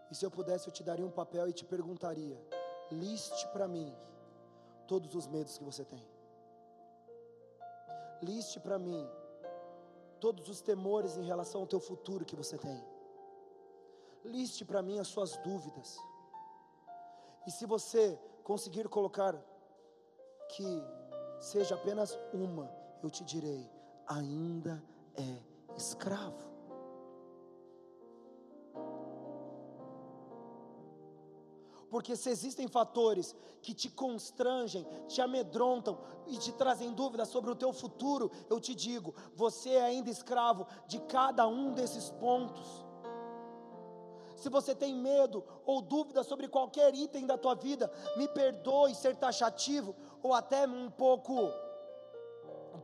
[0.09, 2.39] E se eu pudesse, eu te daria um papel e te perguntaria:
[2.91, 3.93] liste para mim
[4.87, 6.03] todos os medos que você tem.
[8.21, 9.07] Liste para mim
[10.19, 12.83] todos os temores em relação ao teu futuro que você tem.
[14.25, 15.97] Liste para mim as suas dúvidas.
[17.45, 19.35] E se você conseguir colocar
[20.49, 20.83] que
[21.39, 22.69] seja apenas uma,
[23.03, 23.69] eu te direi:
[24.07, 24.83] ainda
[25.15, 26.56] é escravo.
[31.89, 37.55] Porque se existem fatores que te constrangem, te amedrontam e te trazem dúvidas sobre o
[37.55, 42.85] teu futuro, eu te digo, você é ainda escravo de cada um desses pontos.
[44.35, 49.15] Se você tem medo ou dúvida sobre qualquer item da tua vida, me perdoe ser
[49.15, 51.51] taxativo ou até um pouco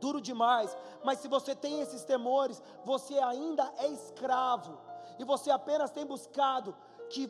[0.00, 4.78] duro demais, mas se você tem esses temores, você ainda é escravo
[5.18, 6.76] e você apenas tem buscado
[7.08, 7.28] que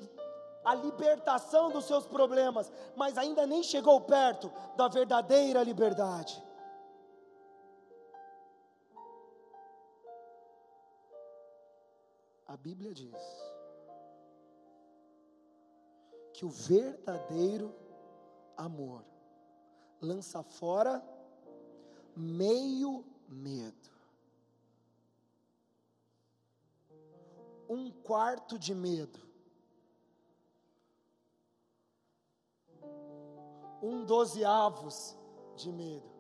[0.65, 6.43] a libertação dos seus problemas, mas ainda nem chegou perto da verdadeira liberdade.
[12.47, 13.13] A Bíblia diz
[16.33, 17.75] que o verdadeiro
[18.57, 19.05] amor
[20.01, 21.03] lança fora
[22.17, 23.91] meio medo.
[27.69, 29.34] Um quarto de medo
[33.85, 35.17] um dozeavos
[35.57, 36.11] de medo.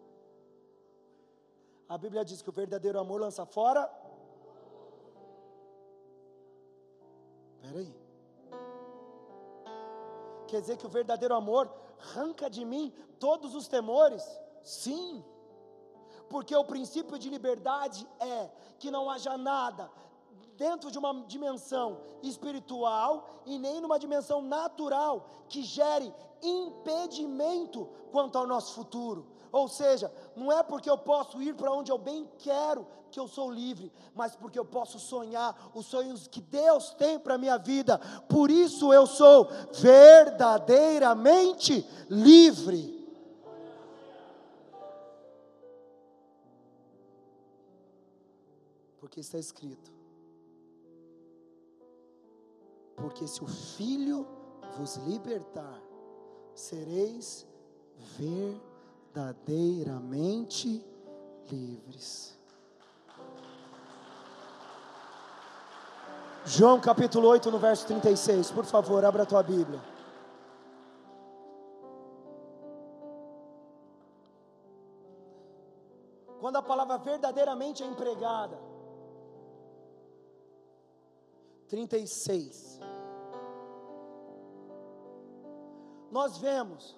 [1.88, 3.90] A Bíblia diz que o verdadeiro amor lança fora.
[7.54, 7.94] Espera aí.
[10.46, 14.24] Quer dizer que o verdadeiro amor arranca de mim todos os temores?
[14.62, 15.24] Sim.
[16.28, 19.90] Porque o princípio de liberdade é que não haja nada
[20.56, 28.46] dentro de uma dimensão espiritual e nem numa dimensão natural que gere impedimento quanto ao
[28.46, 29.26] nosso futuro.
[29.50, 33.28] Ou seja, não é porque eu posso ir para onde eu bem quero que eu
[33.28, 37.56] sou livre, mas porque eu posso sonhar os sonhos que Deus tem para a minha
[37.56, 37.98] vida.
[38.28, 42.92] Por isso eu sou verdadeiramente livre.
[48.98, 49.94] Porque está escrito:
[53.04, 54.26] Porque se o Filho
[54.78, 55.78] vos libertar,
[56.54, 57.46] sereis
[58.16, 60.82] verdadeiramente
[61.50, 62.34] livres.
[66.46, 69.82] João capítulo 8, no verso 36, por favor, abra a tua Bíblia.
[76.40, 78.58] Quando a palavra verdadeiramente é empregada,
[81.68, 82.93] 36.
[86.16, 86.96] Nós vemos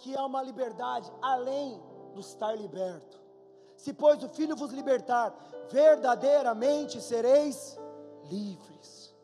[0.00, 1.82] que há uma liberdade além
[2.12, 3.18] do estar liberto.
[3.74, 5.34] Se, pois, o Filho vos libertar,
[5.70, 7.78] verdadeiramente sereis
[8.24, 9.16] livres.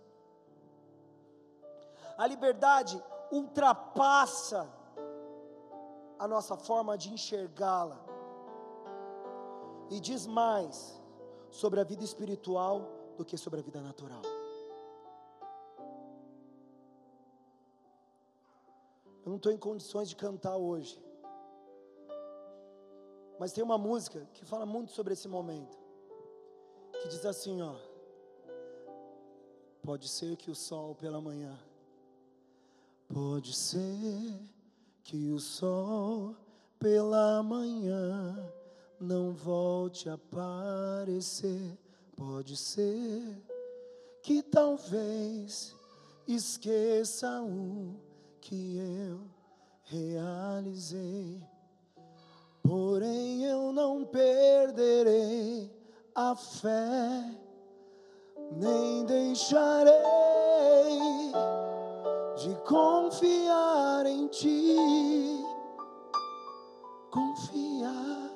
[2.16, 2.96] A liberdade
[3.30, 4.66] ultrapassa
[6.18, 8.00] a nossa forma de enxergá-la.
[9.90, 10.98] E diz mais
[11.50, 12.88] sobre a vida espiritual
[13.18, 14.31] do que sobre a vida natural.
[19.32, 21.02] Não estou em condições de cantar hoje.
[23.40, 25.78] Mas tem uma música que fala muito sobre esse momento.
[27.00, 27.74] Que diz assim, ó.
[29.82, 31.58] Pode ser que o sol pela manhã.
[33.08, 34.38] Pode ser
[35.02, 36.36] que o sol
[36.78, 38.52] pela manhã
[39.00, 41.78] não volte a aparecer.
[42.14, 43.42] Pode ser
[44.22, 45.74] que talvez
[46.28, 48.11] esqueça o
[48.42, 49.20] que eu
[49.84, 51.40] realizei.
[52.62, 55.70] Porém, eu não perderei
[56.14, 57.24] a fé,
[58.52, 59.92] nem deixarei
[62.36, 64.76] de confiar em Ti.
[67.10, 68.30] Confiar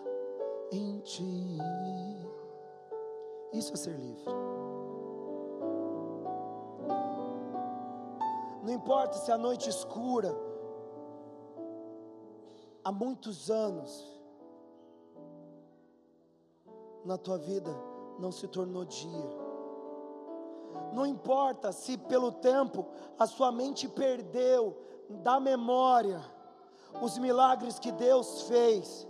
[0.70, 1.58] em ti.
[3.52, 4.55] Isso é ser livre.
[8.66, 10.36] Não importa se a noite escura,
[12.82, 14.04] há muitos anos,
[17.04, 17.70] na tua vida
[18.18, 19.30] não se tornou dia.
[20.92, 22.84] Não importa se pelo tempo
[23.16, 24.76] a sua mente perdeu
[25.22, 26.20] da memória
[27.00, 29.06] os milagres que Deus fez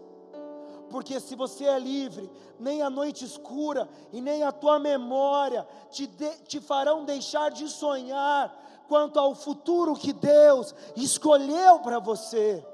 [0.90, 6.06] porque se você é livre, nem a noite escura e nem a tua memória te,
[6.06, 12.64] de, te farão deixar de sonhar quanto ao futuro que Deus escolheu para você.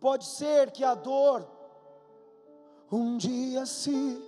[0.00, 1.46] Pode ser que a dor
[2.90, 4.22] um dia se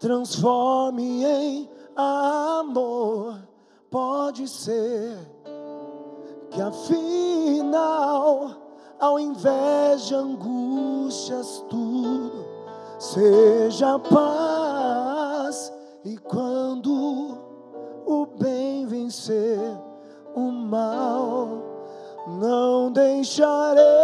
[0.00, 3.38] transforme em amor.
[3.90, 5.16] Pode ser
[6.50, 8.67] que afinal
[8.98, 12.44] ao invés de angústias, tudo
[12.98, 15.72] seja paz.
[16.04, 17.38] E quando
[18.06, 19.58] o bem vencer
[20.34, 21.48] o mal,
[22.26, 23.97] não deixarei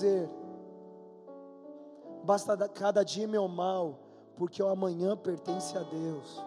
[0.00, 0.30] dizer:
[2.24, 3.98] basta cada dia meu mal
[4.36, 6.42] porque o amanhã pertence a Deus.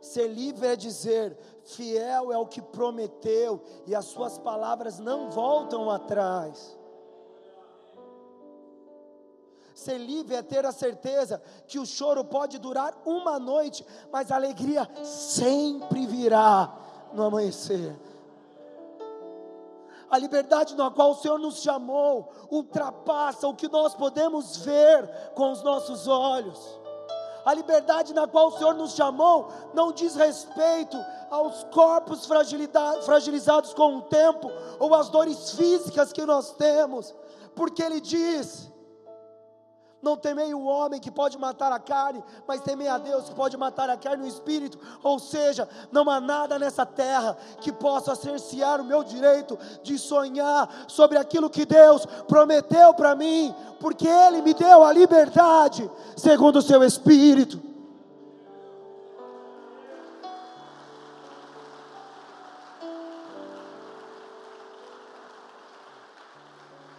[0.00, 5.90] Ser livre é dizer: fiel é o que prometeu, e as suas palavras não voltam
[5.90, 6.78] atrás.
[9.74, 14.36] Ser livre é ter a certeza que o choro pode durar uma noite, mas a
[14.36, 16.72] alegria sempre virá
[17.12, 17.96] no amanhecer.
[20.12, 25.50] A liberdade na qual o Senhor nos chamou ultrapassa o que nós podemos ver com
[25.50, 26.78] os nossos olhos.
[27.46, 30.98] A liberdade na qual o Senhor nos chamou não diz respeito
[31.30, 37.14] aos corpos fragilizados com o tempo ou às dores físicas que nós temos,
[37.54, 38.70] porque Ele diz:
[40.02, 43.56] não temei o homem que pode matar a carne, mas temei a Deus que pode
[43.56, 44.76] matar a carne e o espírito.
[45.00, 50.68] Ou seja, não há nada nessa terra que possa cercear o meu direito de sonhar
[50.88, 56.62] sobre aquilo que Deus prometeu para mim, porque Ele me deu a liberdade, segundo o
[56.62, 57.62] seu espírito.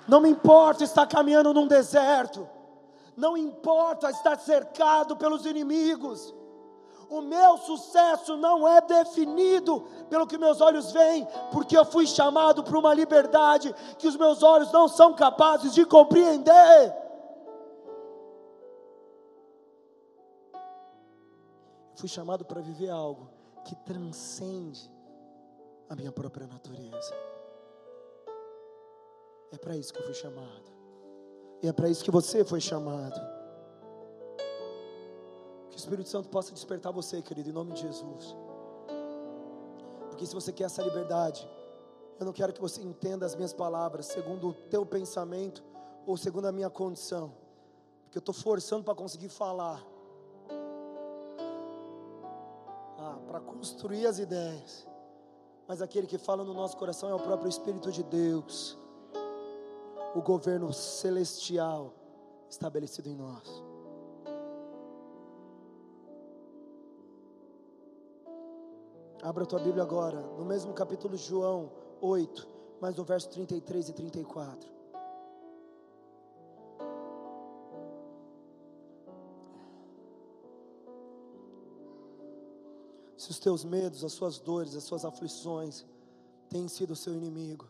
[0.07, 2.47] Não me importa estar caminhando num deserto
[3.15, 6.33] não importa estar cercado pelos inimigos.
[7.09, 12.63] O meu sucesso não é definido pelo que meus olhos veem, porque eu fui chamado
[12.63, 16.93] para uma liberdade que os meus olhos não são capazes de compreender.
[21.95, 23.29] Fui chamado para viver algo
[23.63, 24.91] que transcende
[25.87, 27.13] a minha própria natureza.
[29.51, 30.82] É para isso que eu fui chamado.
[31.63, 33.17] E é para isso que você foi chamado.
[35.69, 38.35] Que o Espírito Santo possa despertar você, querido, em nome de Jesus.
[40.09, 41.49] Porque se você quer essa liberdade,
[42.19, 45.63] eu não quero que você entenda as minhas palavras segundo o teu pensamento
[46.05, 47.33] ou segundo a minha condição.
[48.03, 49.81] Porque eu estou forçando para conseguir falar.
[52.99, 54.85] Ah, para construir as ideias.
[55.65, 58.82] Mas aquele que fala no nosso coração é o próprio Espírito de Deus
[60.15, 61.93] o governo celestial
[62.49, 63.63] estabelecido em nós.
[69.21, 72.45] Abra a tua Bíblia agora, no mesmo capítulo João 8,
[72.81, 74.73] mas no verso 33 e 34.
[83.15, 85.85] Se os teus medos, as suas dores, as suas aflições
[86.49, 87.69] têm sido o seu inimigo,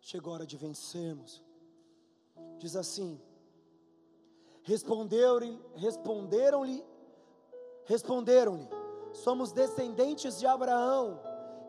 [0.00, 1.42] chegou a hora de vencermos.
[2.58, 3.20] Diz assim:
[4.62, 6.84] Responderam-lhe, responderam-lhe,
[7.84, 8.68] responderam-lhe:
[9.12, 11.20] Somos descendentes de Abraão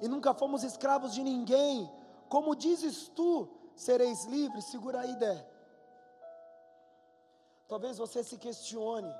[0.01, 1.89] e nunca fomos escravos de ninguém.
[2.27, 4.65] Como dizes tu, sereis livres?
[4.65, 5.47] Segura aí, Dé.
[7.67, 9.13] Talvez você se questione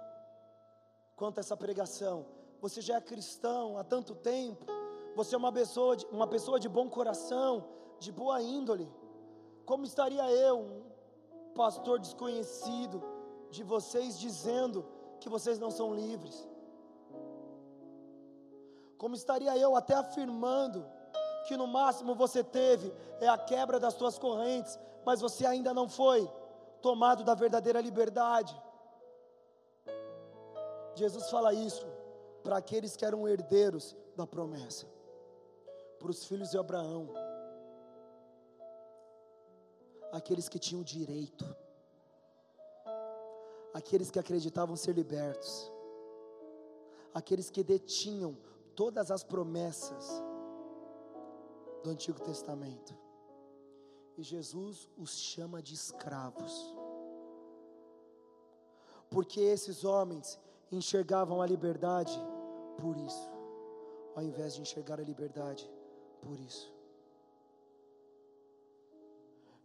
[1.15, 2.25] quanto a essa pregação.
[2.61, 4.65] Você já é cristão há tanto tempo.
[5.15, 7.65] Você é uma pessoa de, uma pessoa de bom coração,
[7.99, 8.91] de boa índole.
[9.69, 13.03] Como estaria eu, um pastor desconhecido
[13.51, 14.83] de vocês, dizendo
[15.19, 16.49] que vocês não são livres?
[18.97, 20.83] Como estaria eu até afirmando
[21.47, 22.91] que no máximo você teve
[23.21, 26.27] é a quebra das suas correntes, mas você ainda não foi
[26.81, 28.59] tomado da verdadeira liberdade?
[30.95, 31.85] Jesus fala isso
[32.41, 34.87] para aqueles que eram herdeiros da promessa,
[35.99, 37.28] para os filhos de Abraão
[40.19, 41.45] aqueles que tinham direito,
[43.73, 45.71] aqueles que acreditavam ser libertos,
[47.13, 48.37] aqueles que detinham
[48.75, 50.05] todas as promessas
[51.83, 52.93] do Antigo Testamento.
[54.17, 56.53] E Jesus os chama de escravos,
[59.09, 60.37] porque esses homens
[60.71, 62.19] enxergavam a liberdade
[62.77, 63.29] por isso,
[64.15, 65.69] ao invés de enxergar a liberdade
[66.21, 66.78] por isso.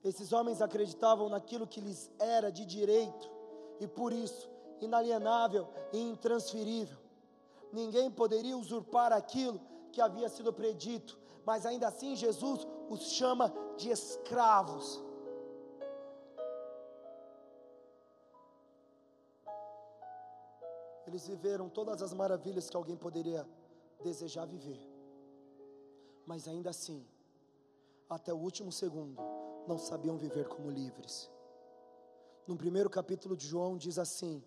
[0.05, 3.31] Esses homens acreditavam naquilo que lhes era de direito
[3.81, 4.51] e por isso
[4.81, 6.99] inalienável e intransferível.
[7.73, 9.59] Ninguém poderia usurpar aquilo
[9.91, 15.03] que havia sido predito, mas ainda assim Jesus os chama de escravos.
[21.07, 23.47] Eles viveram todas as maravilhas que alguém poderia
[24.03, 24.81] desejar viver,
[26.27, 27.07] mas ainda assim,
[28.09, 29.23] até o último segundo,
[29.67, 31.31] não sabiam viver como livres.
[32.47, 34.43] No primeiro capítulo de João diz assim: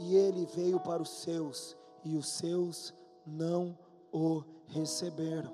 [0.00, 2.94] E ele veio para os seus, e os seus
[3.26, 3.78] não
[4.12, 5.52] o receberam.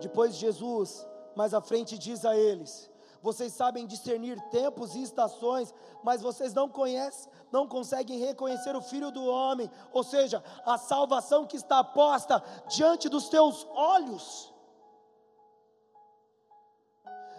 [0.00, 2.90] Depois Jesus, mais à frente, diz a eles:
[3.22, 9.10] Vocês sabem discernir tempos e estações, mas vocês não conhecem, não conseguem reconhecer o Filho
[9.10, 14.53] do Homem, ou seja, a salvação que está posta diante dos teus olhos.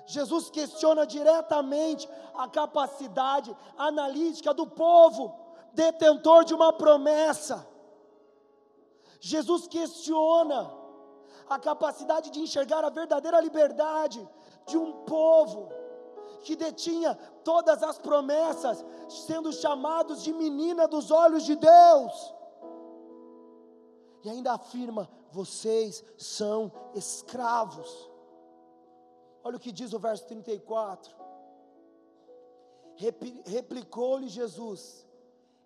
[0.06, 5.36] Jesus questiona diretamente a capacidade analítica do povo,
[5.74, 7.68] detentor de uma promessa.
[9.20, 10.72] Jesus questiona
[11.49, 14.28] a capacidade de enxergar a verdadeira liberdade
[14.66, 15.70] de um povo
[16.41, 22.36] que detinha todas as promessas, sendo chamados de menina dos olhos de Deus.
[24.24, 28.14] E ainda afirma: vocês são escravos.
[29.46, 31.16] Olha o que diz o verso 34.
[33.46, 35.06] Replicou-lhe Jesus: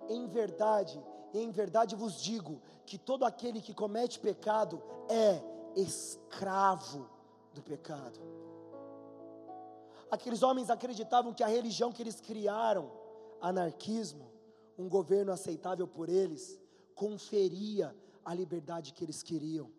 [0.10, 1.02] Em verdade,
[1.34, 5.42] em verdade vos digo que todo aquele que comete pecado é
[5.78, 7.10] escravo
[7.54, 8.20] do pecado.
[10.12, 12.92] Aqueles homens acreditavam que a religião que eles criaram,
[13.40, 14.30] anarquismo,
[14.78, 16.60] um governo aceitável por eles,
[16.96, 19.72] conferia a liberdade que eles queriam.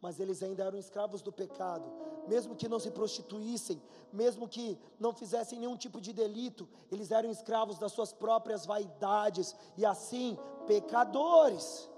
[0.00, 1.90] Mas eles ainda eram escravos do pecado,
[2.28, 3.82] mesmo que não se prostituíssem,
[4.12, 9.56] mesmo que não fizessem nenhum tipo de delito, eles eram escravos das suas próprias vaidades
[9.76, 11.88] e assim pecadores.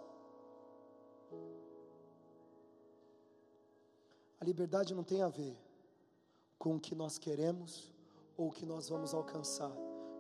[4.41, 5.55] A liberdade não tem a ver
[6.59, 7.93] com o que nós queremos
[8.37, 9.73] ou o que nós vamos alcançar,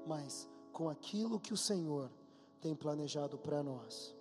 [0.07, 2.11] mas com aquilo que o Senhor
[2.61, 4.15] tem planejado para nós.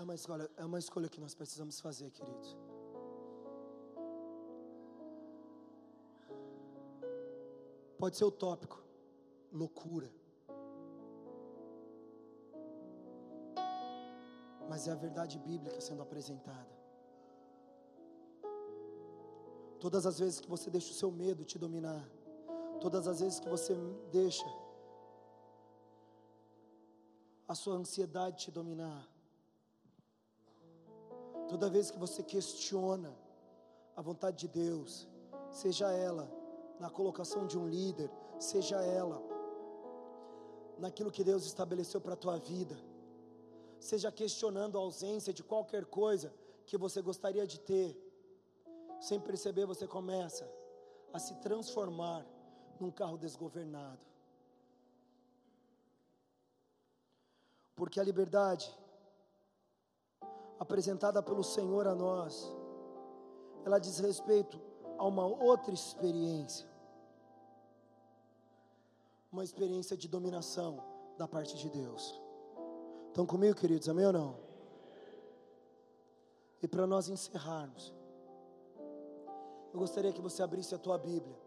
[0.00, 2.48] É uma escolha, é uma escolha que nós precisamos fazer, querido.
[7.98, 8.82] Pode ser utópico,
[9.52, 10.10] loucura.
[14.70, 16.74] Mas é a verdade bíblica sendo apresentada.
[19.78, 22.08] Todas as vezes que você deixa o seu medo te dominar,
[22.80, 23.74] todas as vezes que você
[24.10, 24.48] deixa
[27.46, 29.19] a sua ansiedade te dominar,
[31.50, 33.12] toda vez que você questiona
[33.96, 35.08] a vontade de Deus,
[35.50, 36.30] seja ela
[36.78, 39.20] na colocação de um líder, seja ela
[40.78, 42.76] naquilo que Deus estabeleceu para a tua vida,
[43.80, 46.32] seja questionando a ausência de qualquer coisa
[46.64, 47.90] que você gostaria de ter,
[49.00, 50.48] sem perceber você começa
[51.12, 52.24] a se transformar
[52.78, 54.06] num carro desgovernado.
[57.74, 58.72] Porque a liberdade
[60.60, 62.54] apresentada pelo Senhor a nós,
[63.64, 64.60] ela diz respeito
[64.96, 66.70] a uma outra experiência
[69.32, 70.82] uma experiência de dominação
[71.16, 72.20] da parte de Deus.
[73.08, 73.88] Estão comigo, queridos?
[73.88, 74.36] Amém ou não?
[76.62, 77.94] E para nós encerrarmos,
[79.72, 81.38] eu gostaria que você abrisse a tua Bíblia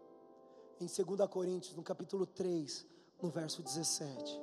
[0.80, 2.86] em 2 Coríntios, no capítulo 3,
[3.20, 4.40] no verso 17.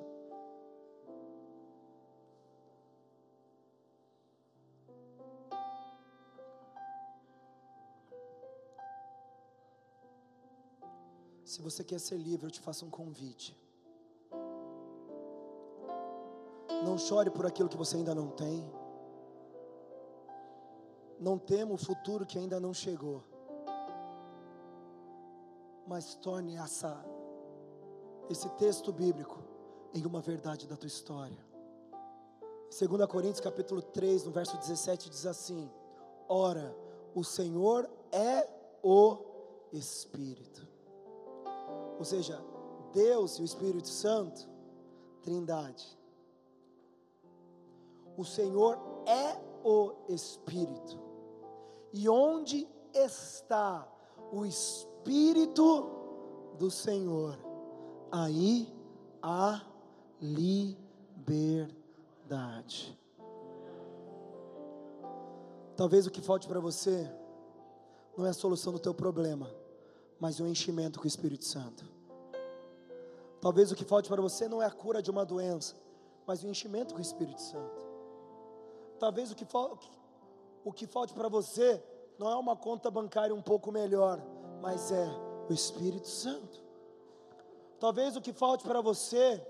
[11.51, 13.59] Se você quer ser livre, eu te faço um convite.
[16.85, 18.63] Não chore por aquilo que você ainda não tem.
[21.19, 23.21] Não tema o futuro que ainda não chegou.
[25.85, 27.03] Mas torne essa
[28.29, 29.43] esse texto bíblico
[29.93, 31.45] em uma verdade da tua história.
[32.69, 35.69] 2 Coríntios capítulo 3, no verso 17 diz assim:
[36.29, 36.73] Ora,
[37.13, 38.47] o Senhor é
[38.81, 39.17] o
[39.73, 40.70] Espírito.
[42.01, 42.43] Ou seja,
[42.91, 44.49] Deus e o Espírito Santo,
[45.21, 45.95] Trindade.
[48.17, 50.99] O Senhor é o Espírito.
[51.93, 53.87] E onde está
[54.33, 55.91] o Espírito
[56.57, 57.37] do Senhor?
[58.11, 58.67] Aí
[59.21, 59.61] há
[60.19, 61.69] liberdade.
[65.77, 67.07] Talvez o que falte para você
[68.17, 69.60] não é a solução do teu problema
[70.21, 71.83] mas o enchimento com o Espírito Santo.
[73.41, 75.75] Talvez o que falte para você não é a cura de uma doença,
[76.27, 77.83] mas o enchimento com o Espírito Santo.
[78.99, 79.47] Talvez o que,
[80.63, 81.83] o que falte para você
[82.19, 84.21] não é uma conta bancária um pouco melhor,
[84.61, 85.09] mas é
[85.49, 86.63] o Espírito Santo.
[87.79, 89.43] Talvez o que falte para você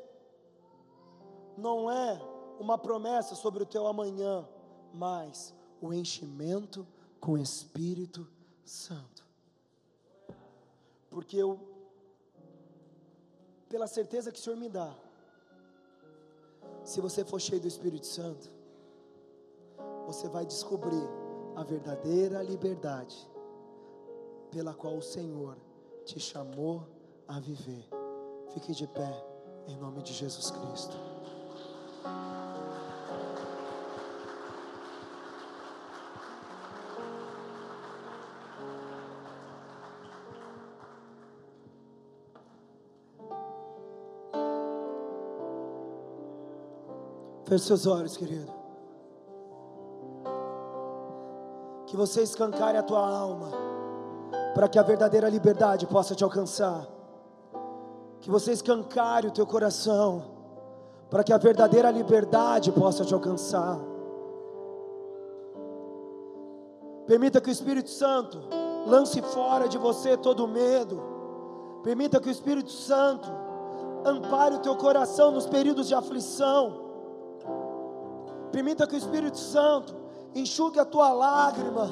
[1.58, 2.18] não é
[2.58, 4.48] uma promessa sobre o teu amanhã,
[4.94, 6.88] mas o enchimento
[7.20, 8.26] com o Espírito
[8.64, 9.21] Santo
[11.12, 11.60] porque eu,
[13.70, 14.96] pela certeza que o Senhor me dá,
[16.84, 18.50] se você for cheio do Espírito Santo,
[20.08, 21.08] você vai descobrir
[21.56, 23.30] a verdadeira liberdade
[24.50, 25.58] pela qual o Senhor
[26.06, 26.88] te chamou
[27.28, 27.88] a viver.
[28.54, 29.26] Fique de pé,
[29.68, 30.96] em nome de Jesus Cristo.
[47.52, 48.50] Feche seus olhos, querido.
[51.86, 53.50] Que você escancare a tua alma,
[54.56, 56.88] para que a verdadeira liberdade possa te alcançar.
[58.22, 60.24] Que você escancare o teu coração,
[61.10, 63.78] para que a verdadeira liberdade possa te alcançar.
[67.06, 68.40] Permita que o Espírito Santo
[68.88, 71.04] lance fora de você todo medo.
[71.84, 73.30] Permita que o Espírito Santo
[74.06, 76.91] ampare o teu coração nos períodos de aflição.
[78.52, 79.96] Permita que o Espírito Santo
[80.36, 81.90] enxugue a tua lágrima.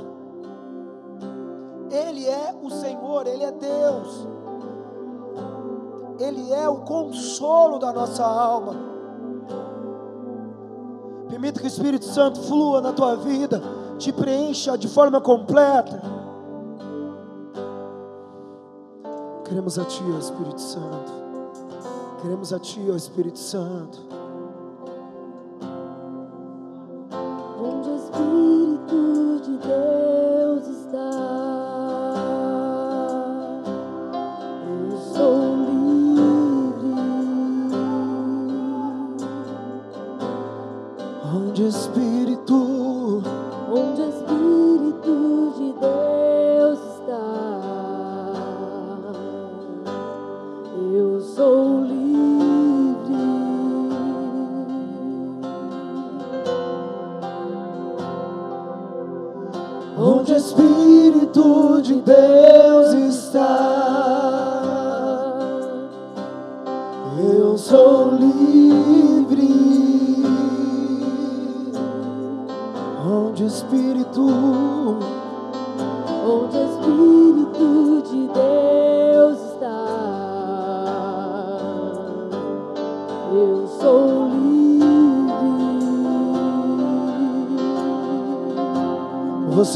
[1.89, 4.27] Ele é o Senhor, Ele é Deus.
[6.19, 8.75] Ele é o consolo da nossa alma.
[11.29, 13.61] Permita que o Espírito Santo flua na tua vida,
[13.97, 16.01] te preencha de forma completa.
[19.45, 21.11] Queremos a Ti, ó Espírito Santo.
[22.21, 24.08] Queremos a Ti, ó Espírito Santo.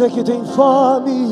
[0.04, 1.23] Você que tem fome,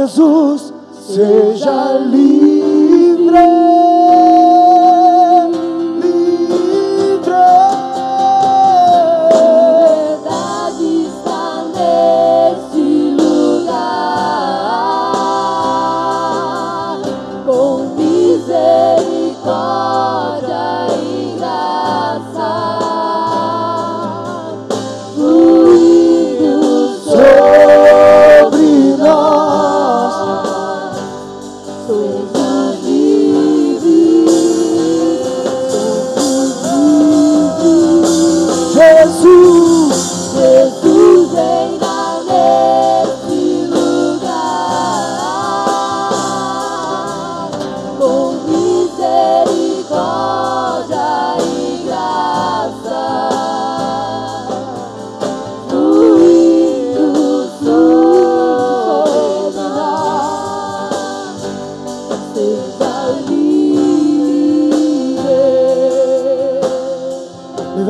[0.00, 0.39] Jesus,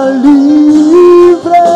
[0.07, 1.68] Livre.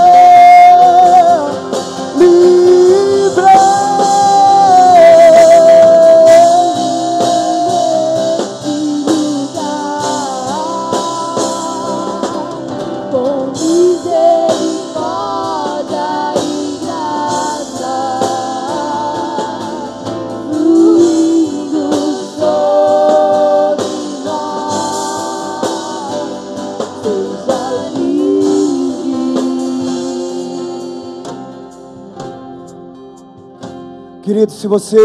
[34.43, 34.98] Querido, se você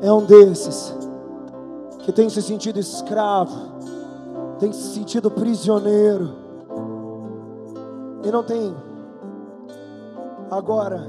[0.00, 0.94] é um desses
[1.98, 3.54] que tem se sentido escravo,
[4.58, 6.30] tem se sentido prisioneiro
[8.24, 8.74] e não tem
[10.50, 11.06] agora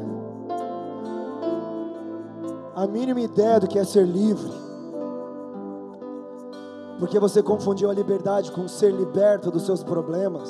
[2.75, 4.51] a mínima ideia do que é ser livre,
[6.99, 10.49] porque você confundiu a liberdade com ser liberto dos seus problemas.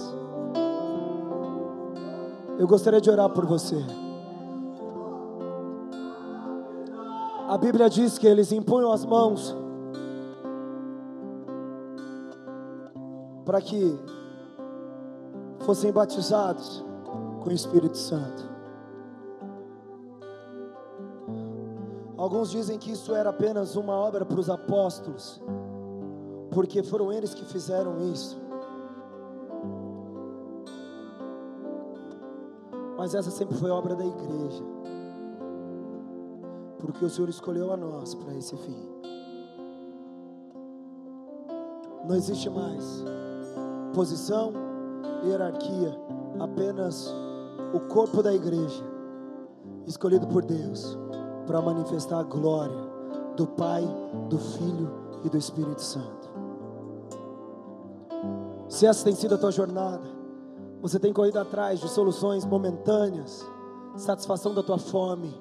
[2.58, 3.86] Eu gostaria de orar por você.
[7.52, 9.54] A Bíblia diz que eles impunham as mãos
[13.44, 14.00] para que
[15.60, 16.82] fossem batizados
[17.44, 18.50] com o Espírito Santo.
[22.16, 25.42] Alguns dizem que isso era apenas uma obra para os apóstolos,
[26.52, 28.40] porque foram eles que fizeram isso.
[32.98, 34.64] Mas essa sempre foi obra da igreja,
[36.82, 38.78] porque o Senhor escolheu a nós para esse fim.
[42.08, 43.04] Não existe mais
[43.94, 44.52] posição,
[45.24, 45.96] hierarquia,
[46.40, 47.14] apenas
[47.74, 48.84] o corpo da igreja,
[49.86, 50.98] escolhido por Deus
[51.46, 52.90] para manifestar a glória
[53.36, 53.88] do Pai,
[54.30, 54.92] do Filho
[55.24, 56.32] e do Espírito Santo.
[58.68, 60.08] Se essa tem sido a tua jornada,
[60.82, 63.46] você tem corrido atrás de soluções momentâneas,
[63.96, 65.32] satisfação da tua fome.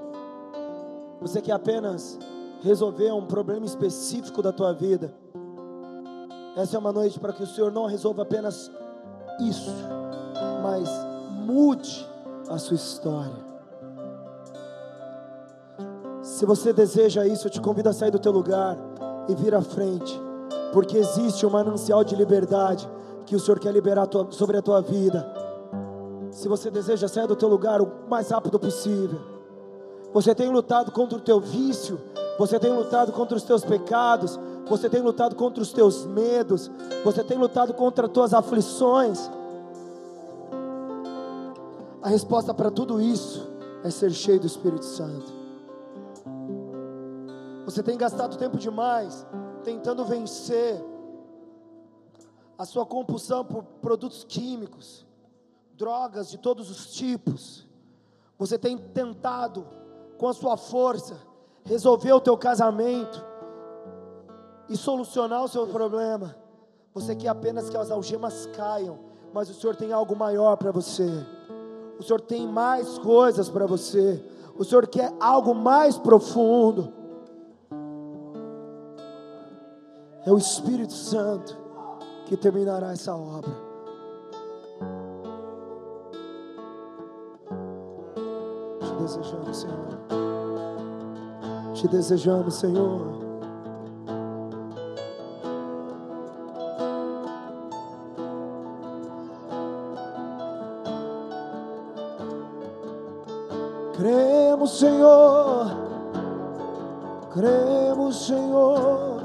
[1.21, 2.19] Você quer apenas
[2.63, 5.15] resolver um problema específico da tua vida.
[6.57, 8.71] Essa é uma noite para que o Senhor não resolva apenas
[9.41, 9.71] isso,
[10.63, 10.89] mas
[11.45, 12.07] mude
[12.49, 13.51] a sua história.
[16.23, 18.77] Se você deseja isso, eu te convido a sair do teu lugar
[19.29, 20.21] e vir à frente,
[20.73, 22.89] porque existe um manancial de liberdade
[23.27, 25.27] que o Senhor quer liberar sobre a tua vida.
[26.31, 29.30] Se você deseja sair do teu lugar o mais rápido possível.
[30.13, 32.01] Você tem lutado contra o teu vício,
[32.39, 34.39] você tem lutado contra os teus pecados,
[34.69, 36.71] você tem lutado contra os teus medos,
[37.05, 39.31] você tem lutado contra as tuas aflições.
[42.03, 43.47] A resposta para tudo isso
[43.85, 45.33] é ser cheio do Espírito Santo.
[47.65, 49.27] Você tem gastado tempo demais
[49.63, 50.83] tentando vencer
[52.59, 55.07] a sua compulsão por produtos químicos,
[55.77, 57.67] drogas de todos os tipos.
[58.39, 59.67] Você tem tentado
[60.21, 61.17] com a sua força
[61.65, 63.25] resolver o teu casamento
[64.69, 66.37] e solucionar o seu problema.
[66.93, 68.99] Você quer apenas que as algemas caiam,
[69.33, 71.09] mas o Senhor tem algo maior para você.
[71.99, 74.23] O Senhor tem mais coisas para você.
[74.59, 76.93] O Senhor quer algo mais profundo.
[80.27, 81.57] É o Espírito Santo
[82.27, 83.70] que terminará essa obra.
[89.03, 90.01] Desejamos, Senhor.
[91.81, 93.01] Te desejamos, Senhor.
[103.97, 105.67] Cremos, Senhor.
[107.33, 109.20] Cremos, Senhor.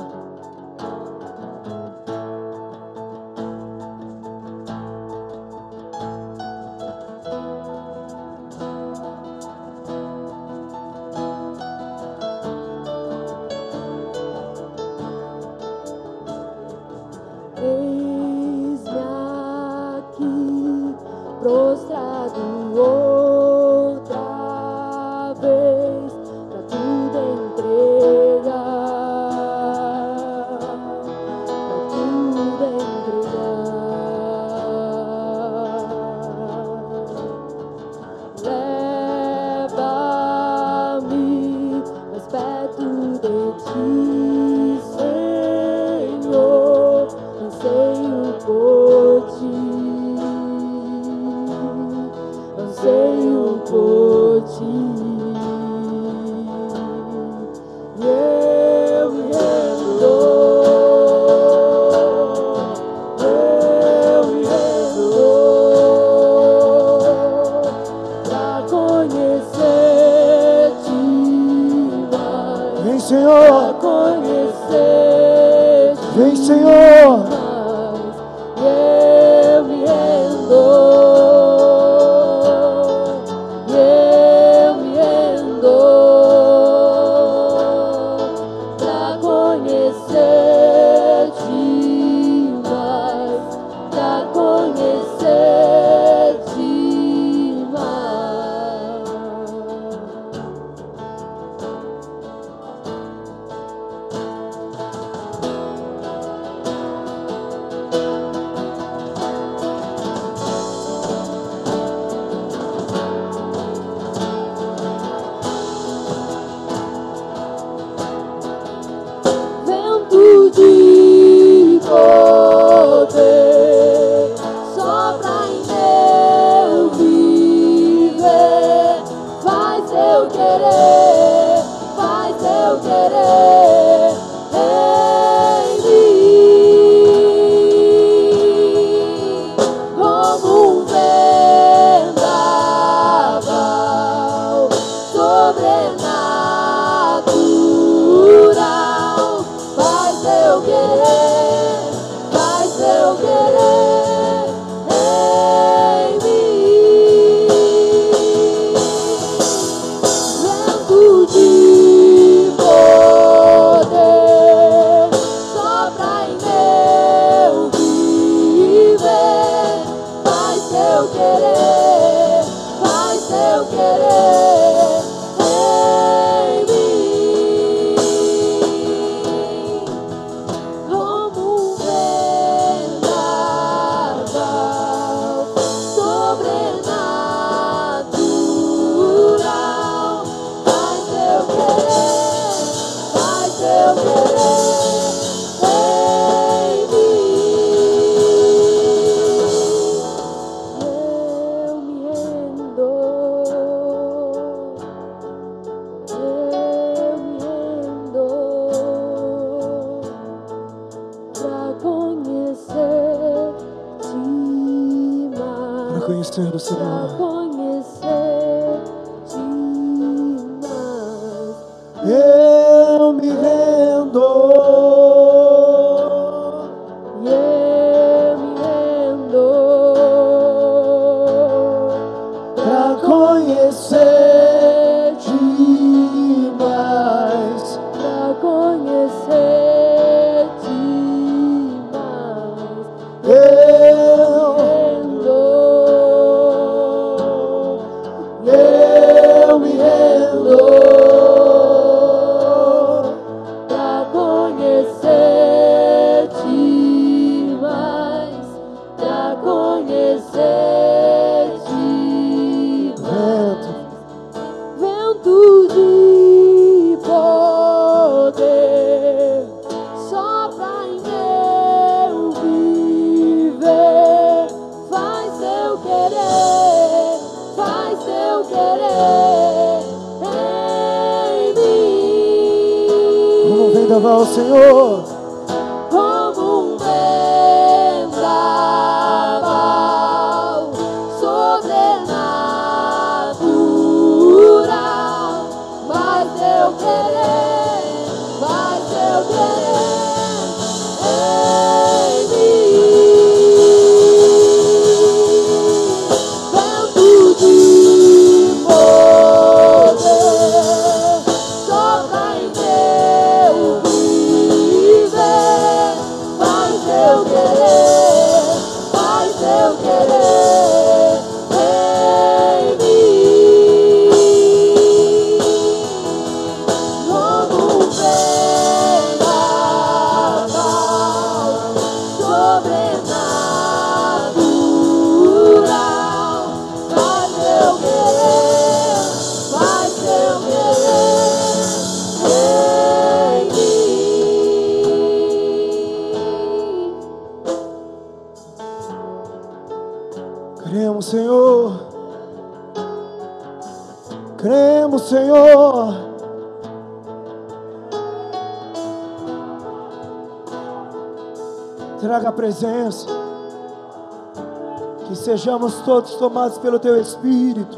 [365.45, 367.77] Sejamos todos tomados pelo Teu Espírito.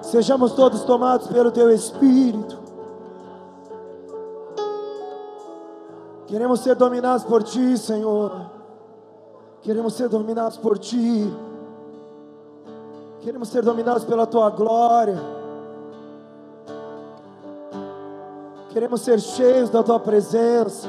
[0.00, 2.56] Sejamos todos tomados pelo Teu Espírito.
[6.28, 8.30] Queremos ser dominados por Ti, Senhor.
[9.60, 11.28] Queremos ser dominados por Ti.
[13.22, 15.20] Queremos ser dominados pela Tua glória.
[18.70, 20.86] Queremos ser cheios da Tua presença.